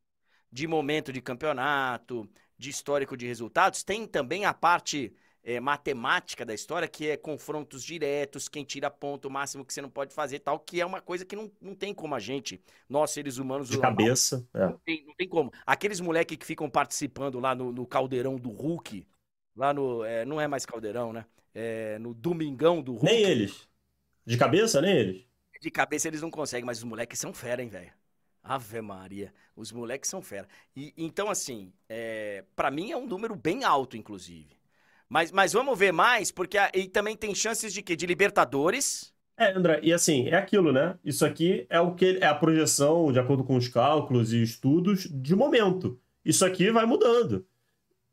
[0.50, 6.54] de momento de campeonato, de histórico de resultados, tem também a parte é, matemática da
[6.54, 10.40] história, que é confrontos diretos, quem tira ponto, o máximo que você não pode fazer
[10.40, 13.68] tal, que é uma coisa que não, não tem como a gente, nós seres humanos,
[13.68, 14.46] De cabeça.
[14.54, 14.66] é.
[14.66, 15.52] não tem, não tem como.
[15.66, 19.06] Aqueles moleques que ficam participando lá no, no caldeirão do Hulk,
[19.54, 20.02] lá no.
[20.04, 21.26] é, não é mais caldeirão, né?
[21.54, 23.04] É, no domingão do Hulk.
[23.04, 23.68] Nem eles.
[24.26, 25.26] De cabeça, nem eles.
[25.60, 27.92] De cabeça eles não conseguem, mas os moleques são fera, hein, velho?
[28.42, 29.32] Ave Maria.
[29.56, 30.46] Os moleques são fera.
[30.76, 34.53] E, então, assim, é, para mim é um número bem alto, inclusive.
[35.08, 37.94] Mas, mas vamos ver mais, porque a- e também tem chances de quê?
[37.96, 39.12] De Libertadores.
[39.36, 40.96] É, André, e assim, é aquilo, né?
[41.04, 45.08] Isso aqui é o que é a projeção, de acordo com os cálculos e estudos,
[45.10, 46.00] de momento.
[46.24, 47.44] Isso aqui vai mudando.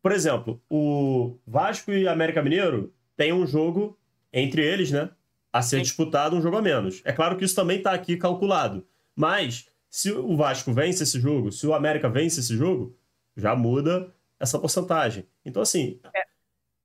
[0.01, 3.97] Por exemplo, o Vasco e América Mineiro têm um jogo
[4.33, 5.11] entre eles, né?
[5.53, 5.83] A ser Sim.
[5.83, 7.01] disputado um jogo a menos.
[7.05, 8.85] É claro que isso também está aqui calculado.
[9.15, 12.97] Mas, se o Vasco vence esse jogo, se o América vence esse jogo,
[13.37, 15.27] já muda essa porcentagem.
[15.45, 15.99] Então, assim,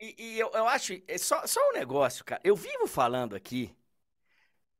[0.07, 2.41] E, e eu, eu acho, é só, só um negócio, cara.
[2.45, 3.75] Eu vivo falando aqui,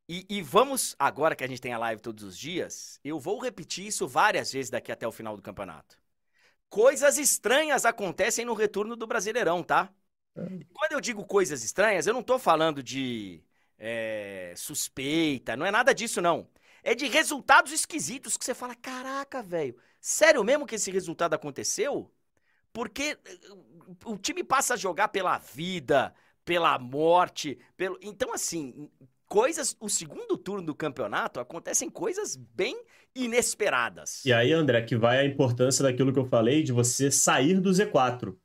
[0.09, 3.41] e, e vamos, agora que a gente tem a live todos os dias, eu vou
[3.41, 5.99] repetir isso várias vezes daqui até o final do campeonato.
[6.71, 9.93] Coisas estranhas acontecem no retorno do Brasileirão, tá?
[10.61, 13.43] E Quando eu digo coisas estranhas, eu não tô falando de
[13.79, 16.49] é, suspeita, não é nada disso, não.
[16.83, 22.11] É de resultados esquisitos que você fala: caraca, velho, sério mesmo que esse resultado aconteceu?
[22.77, 23.39] Porque eh,
[24.05, 26.13] o time passa a jogar pela vida,
[26.45, 27.99] pela morte, pelo.
[28.03, 28.91] Então, assim,
[29.27, 29.75] coisas.
[29.81, 32.79] O segundo turno do campeonato acontecem coisas bem
[33.15, 34.23] inesperadas.
[34.27, 37.71] E aí, André, que vai a importância daquilo que eu falei de você sair do
[37.71, 38.37] Z4.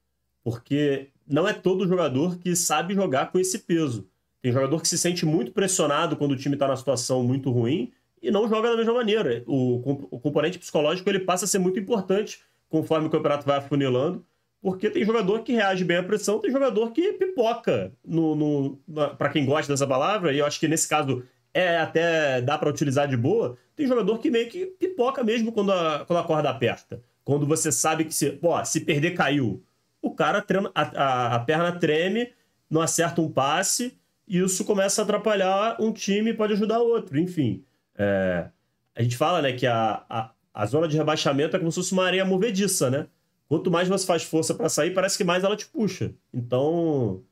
[0.45, 4.09] Porque não é todo jogador que sabe jogar com esse peso.
[4.41, 7.91] Tem jogador que se sente muito pressionado quando o time está numa situação muito ruim
[8.21, 9.43] e não joga da mesma maneira.
[9.45, 12.39] O, o componente psicológico ele passa a ser muito importante
[12.71, 14.25] conforme o campeonato vai afunilando,
[14.61, 18.79] porque tem jogador que reage bem à pressão, tem jogador que pipoca no, no,
[19.17, 21.23] para quem gosta dessa palavra, e eu acho que nesse caso
[21.53, 23.57] é até dá para utilizar de boa.
[23.75, 27.01] Tem jogador que meio que pipoca mesmo quando a, quando a corda aperta.
[27.25, 29.63] Quando você sabe que se, se perder, caiu.
[30.01, 30.43] O cara
[30.73, 32.31] a, a, a perna treme,
[32.69, 37.19] não acerta um passe, e isso começa a atrapalhar um time pode ajudar outro.
[37.19, 37.63] Enfim,
[37.97, 38.47] é,
[38.95, 41.93] a gente fala né, que a, a, a zona de rebaixamento é como se fosse
[41.93, 43.07] uma areia movediça, né?
[43.47, 46.13] Quanto mais você faz força para sair, parece que mais ela te puxa.
[46.33, 47.23] Então,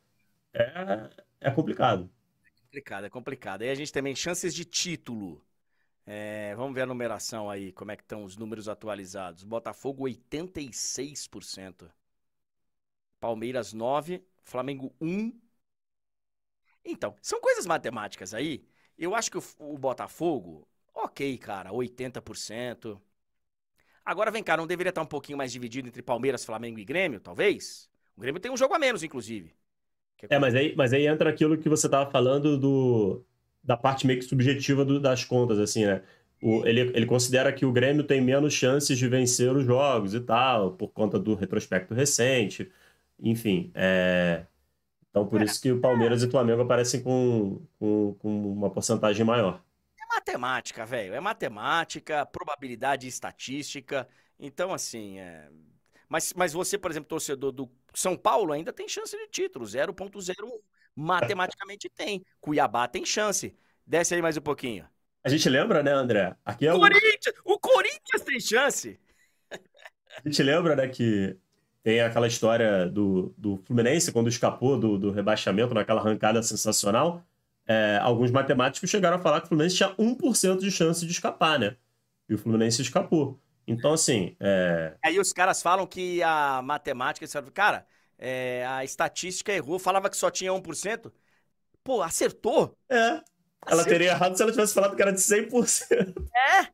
[0.53, 1.09] é,
[1.41, 2.09] é complicado.
[2.63, 3.61] complicado, é complicado.
[3.63, 5.43] Aí a gente também chances de título.
[6.05, 9.43] É, vamos ver a numeração aí, como é que estão os números atualizados.
[9.43, 11.91] Botafogo 86%.
[13.19, 15.31] Palmeiras 9, Flamengo 1.
[16.83, 18.65] Então, são coisas matemáticas aí.
[18.97, 22.99] Eu acho que o, o Botafogo, ok, cara, 80%.
[24.05, 27.19] Agora vem cá, não deveria estar um pouquinho mais dividido entre Palmeiras, Flamengo e Grêmio,
[27.19, 27.89] talvez?
[28.15, 29.53] O Grêmio tem um jogo a menos, inclusive.
[30.29, 33.23] É, é mas aí, mas aí entra aquilo que você estava falando do,
[33.63, 36.01] da parte meio que subjetiva do, das contas, assim, né?
[36.41, 40.21] O, ele, ele considera que o Grêmio tem menos chances de vencer os jogos e
[40.21, 42.71] tal, por conta do retrospecto recente.
[43.21, 44.45] Enfim, é...
[45.09, 45.45] então por é.
[45.45, 49.61] isso que o Palmeiras e o Flamengo aparecem com, com, com uma porcentagem maior.
[50.09, 51.13] Matemática, velho.
[51.13, 54.07] É matemática, probabilidade estatística.
[54.39, 55.49] Então, assim, é...
[56.07, 60.33] mas, mas você, por exemplo, torcedor do São Paulo, ainda tem chance de título, 0.01.
[60.95, 62.25] Matematicamente tem.
[62.41, 63.55] Cuiabá tem chance.
[63.85, 64.87] Desce aí mais um pouquinho.
[65.23, 66.35] A gente lembra, né, André?
[66.45, 66.79] Aqui é o...
[66.79, 67.35] Corinthians!
[67.43, 68.99] O Corinthians tem chance!
[69.51, 71.37] A gente lembra, né, que
[71.83, 77.23] tem aquela história do, do Fluminense, quando escapou do, do rebaixamento, naquela arrancada sensacional.
[77.69, 81.59] É, alguns matemáticos chegaram a falar que o Fluminense tinha 1% de chance de escapar,
[81.59, 81.77] né?
[82.27, 83.39] E o Fluminense escapou.
[83.67, 84.35] Então, assim.
[84.39, 84.95] É...
[85.03, 87.27] Aí os caras falam que a matemática.
[87.53, 87.85] Cara,
[88.17, 91.11] é, a estatística errou, falava que só tinha 1%.
[91.83, 92.75] Pô, acertou?
[92.89, 93.21] É.
[93.67, 96.27] Ela teria errado se ela tivesse falado que era de 100%.
[96.35, 96.67] É?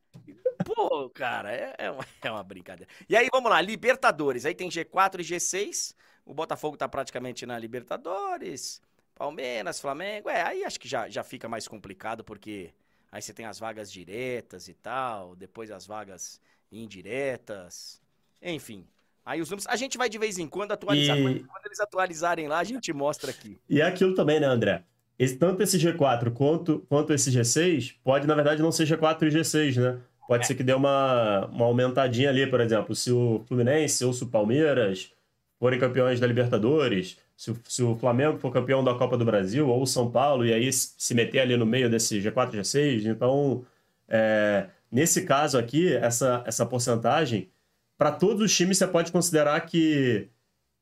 [0.64, 2.90] Pô, cara, é, é, uma, é uma brincadeira.
[3.10, 4.46] E aí, vamos lá, Libertadores.
[4.46, 5.94] Aí tem G4 e G6.
[6.26, 8.82] O Botafogo tá praticamente na Libertadores.
[9.16, 10.30] Palmeiras, Flamengo.
[10.30, 12.72] É, aí acho que já, já fica mais complicado, porque
[13.12, 16.40] aí você tem as vagas diretas e tal, depois as vagas
[16.72, 18.02] indiretas.
[18.42, 18.86] Enfim.
[19.26, 19.66] Aí os números.
[19.68, 21.18] A gente vai de vez em quando atualizar.
[21.18, 21.44] E...
[21.44, 23.58] Quando eles atualizarem lá, a gente mostra aqui.
[23.68, 24.84] E é aquilo também, né, André?
[25.18, 29.32] esse, tanto esse G4 quanto, quanto esse G6 pode, na verdade, não ser G4 e
[29.32, 30.00] G6, né?
[30.28, 30.48] Pode é.
[30.48, 34.28] ser que dê uma, uma aumentadinha ali, por exemplo, se o Fluminense ou se o
[34.28, 35.12] Palmeiras
[35.60, 39.68] forem campeões da Libertadores, se o, se o Flamengo for campeão da Copa do Brasil
[39.68, 43.06] ou o São Paulo, e aí se meter ali no meio desse G4 e G6.
[43.06, 43.66] Então,
[44.08, 47.50] é, nesse caso aqui, essa, essa porcentagem,
[47.98, 50.30] para todos os times você pode considerar que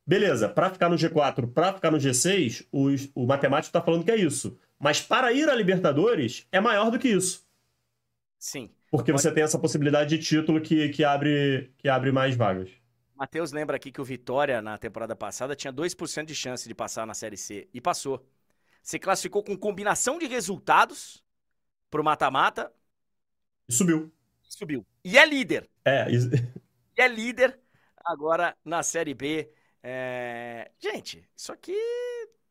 [0.06, 4.12] Beleza, para ficar no G4, para ficar no G6, os, o matemático está falando que
[4.12, 4.58] é isso.
[4.78, 7.45] Mas para ir à Libertadores, é maior do que isso.
[8.38, 8.70] Sim.
[8.91, 9.24] Porque Pode...
[9.24, 12.70] você tem essa possibilidade de título que, que, abre, que abre mais vagas.
[13.24, 17.08] Matheus lembra aqui que o Vitória, na temporada passada, tinha 2% de chance de passar
[17.08, 17.70] na Série C.
[17.74, 18.28] E passou.
[18.82, 21.24] Se classificou com combinação de resultados
[21.90, 22.70] pro mata-mata.
[23.66, 24.12] E subiu.
[24.44, 24.86] Subiu.
[25.06, 25.70] E é líder.
[25.86, 26.06] É.
[26.12, 27.58] E é líder
[28.04, 29.50] agora na Série B.
[29.82, 30.70] É...
[30.78, 31.78] Gente, isso aqui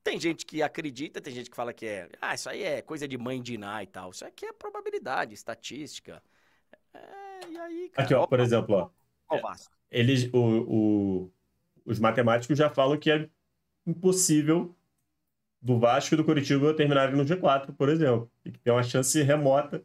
[0.03, 2.09] tem gente que acredita, tem gente que fala que é.
[2.19, 4.11] Ah, isso aí é coisa de mãe de Iná e tal.
[4.11, 6.23] Isso aqui é probabilidade, estatística.
[6.95, 7.51] É...
[7.51, 9.02] E aí, cara, Aqui, ó, por exemplo, ó.
[9.37, 11.33] É, eles, o, o,
[11.85, 13.29] os matemáticos já falam que é
[13.87, 14.75] impossível
[15.61, 18.31] do Vasco e do Curitiba terminarem no G4, por exemplo.
[18.45, 19.83] E que tem uma chance remota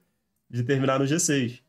[0.50, 1.62] de terminar no G6.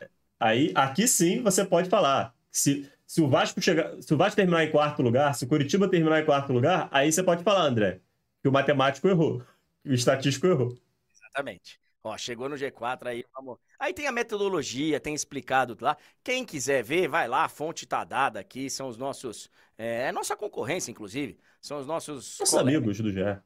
[0.00, 0.08] É.
[0.38, 2.34] Aí, aqui sim, você pode falar.
[2.50, 5.88] Se, se o Vasco chegar, se o Vasco terminar em quarto lugar, se o Curitiba
[5.88, 8.00] terminar em quarto lugar, aí você pode falar, André,
[8.42, 9.42] que o matemático errou,
[9.82, 10.76] que o estatístico errou.
[11.10, 11.80] Exatamente.
[12.02, 13.58] Ó, chegou no G4 aí, vamos.
[13.78, 15.96] Aí tem a metodologia, tem explicado lá.
[16.22, 19.50] Quem quiser ver, vai lá, a fonte tá dada aqui, são os nossos.
[19.76, 21.38] É, é nossa concorrência, inclusive.
[21.60, 22.38] São os nossos.
[22.38, 23.20] Nossos amigos do GE.
[23.20, 23.42] É,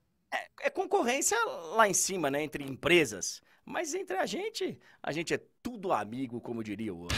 [0.62, 1.36] é concorrência
[1.74, 2.42] lá em cima, né?
[2.42, 3.42] Entre empresas.
[3.64, 7.16] Mas entre a gente, a gente é tudo amigo, como diria o outro.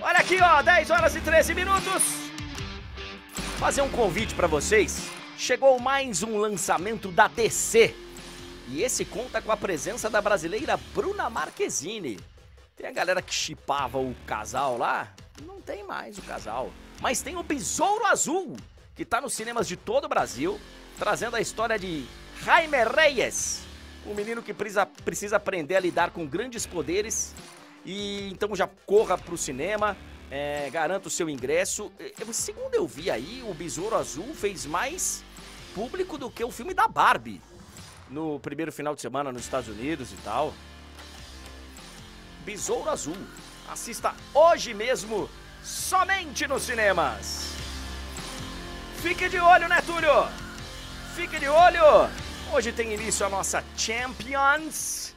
[0.00, 2.02] Olha aqui, ó, 10 horas e 13 minutos.
[3.58, 5.10] Fazer um convite para vocês.
[5.36, 7.94] Chegou mais um lançamento da DC.
[8.72, 12.20] E esse conta com a presença da brasileira Bruna Marquezine.
[12.76, 15.12] Tem a galera que chipava o casal lá,
[15.44, 16.70] não tem mais o casal.
[17.00, 18.56] Mas tem o Besouro Azul,
[18.94, 20.58] que tá nos cinemas de todo o Brasil,
[20.96, 22.06] trazendo a história de
[22.44, 23.62] Jaime Reyes,
[24.06, 27.34] um menino que precisa, precisa aprender a lidar com grandes poderes
[27.84, 29.96] e então já corra para o cinema,
[30.30, 31.90] é, garanta o seu ingresso.
[32.32, 35.24] Segundo eu vi aí, o Besouro Azul fez mais
[35.74, 37.42] público do que o filme da Barbie
[38.10, 40.52] no primeiro final de semana nos Estados Unidos e tal.
[42.44, 43.16] Besouro Azul.
[43.68, 45.28] Assista hoje mesmo,
[45.62, 47.54] somente nos cinemas.
[48.96, 50.28] Fique de olho, né, Túlio?
[51.14, 52.10] Fique de olho!
[52.52, 55.14] Hoje tem início a nossa Champions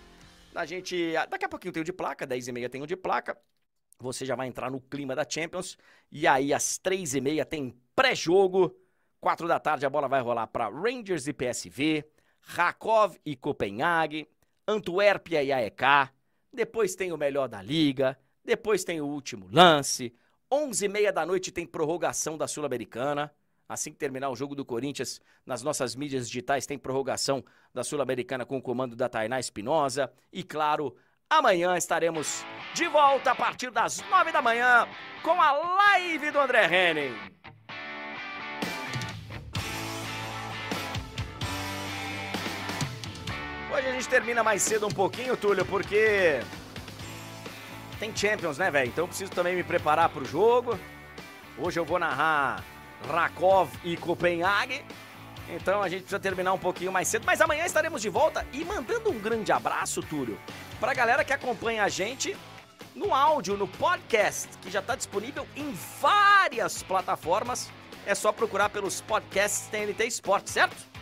[0.56, 1.14] a gente.
[1.30, 3.38] Daqui a pouquinho tem o de placa, 10 e meia tem o de placa.
[3.99, 5.78] Você já vai entrar no clima da Champions.
[6.11, 8.76] E aí, às 3 e meia tem pré-jogo.
[9.20, 12.06] 4 da tarde a bola vai rolar para Rangers e PSV,
[12.44, 14.28] Rakov e Copenhague,
[14.68, 16.11] Antuérpia e AEK.
[16.52, 18.18] Depois tem o melhor da liga.
[18.44, 20.14] Depois tem o último lance.
[20.52, 23.34] 11 e meia da noite tem prorrogação da Sul-Americana.
[23.68, 27.44] Assim que terminar o jogo do Corinthians, nas nossas mídias digitais tem prorrogação
[27.74, 30.11] da Sul-Americana com o comando da Tainá Espinosa.
[30.32, 30.95] E claro,
[31.30, 32.45] amanhã estaremos
[32.76, 34.88] de volta a partir das nove da manhã
[35.24, 37.15] com a live do André Henning.
[43.74, 46.40] Hoje a gente termina mais cedo um pouquinho, Túlio, porque
[48.00, 48.88] tem Champions, né, velho?
[48.88, 50.80] Então eu preciso também me preparar pro jogo.
[51.58, 52.64] Hoje eu vou narrar
[53.10, 54.86] Rakov e Copenhague.
[55.50, 58.64] Então a gente precisa terminar um pouquinho mais cedo, mas amanhã estaremos de volta e
[58.64, 60.38] mandando um grande abraço, Túlio,
[60.80, 62.38] pra galera que acompanha a gente
[62.94, 67.72] no áudio, no podcast, que já está disponível em várias plataformas.
[68.06, 70.93] É só procurar pelos podcasts TNT Esporte, certo?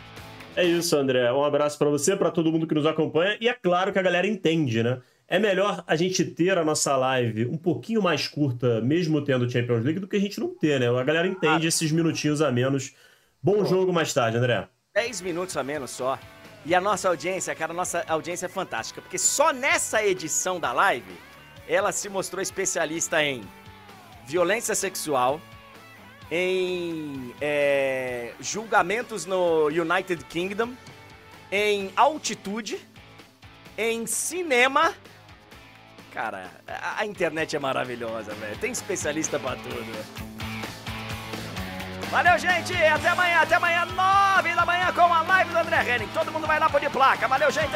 [0.54, 1.32] É isso, André.
[1.32, 3.36] Um abraço para você, para todo mundo que nos acompanha.
[3.40, 5.00] E é claro que a galera entende, né?
[5.26, 9.82] É melhor a gente ter a nossa live um pouquinho mais curta, mesmo tendo Champions
[9.82, 10.88] League, do que a gente não ter, né?
[10.88, 12.92] A galera entende esses minutinhos a menos.
[13.42, 14.68] Bom jogo mais tarde, André.
[14.94, 16.18] 10 minutos a menos só.
[16.66, 20.72] E a nossa audiência, cara, a nossa audiência é fantástica, porque só nessa edição da
[20.72, 21.12] live
[21.66, 23.42] ela se mostrou especialista em
[24.26, 25.40] violência sexual,
[26.34, 30.72] em é, julgamentos no United Kingdom,
[31.50, 32.80] em altitude,
[33.76, 34.94] em cinema.
[36.10, 36.50] Cara,
[36.96, 38.56] a, internet é maravilhosa, velho.
[38.56, 40.32] Tem especialista pra tudo.
[42.10, 42.74] Valeu, gente.
[42.74, 43.40] Até amanhã.
[43.40, 46.08] Até amanhã, nove da manhã, com a live do André Henning.
[46.14, 47.28] Todo mundo vai lá por de placa.
[47.28, 47.72] Valeu, gente.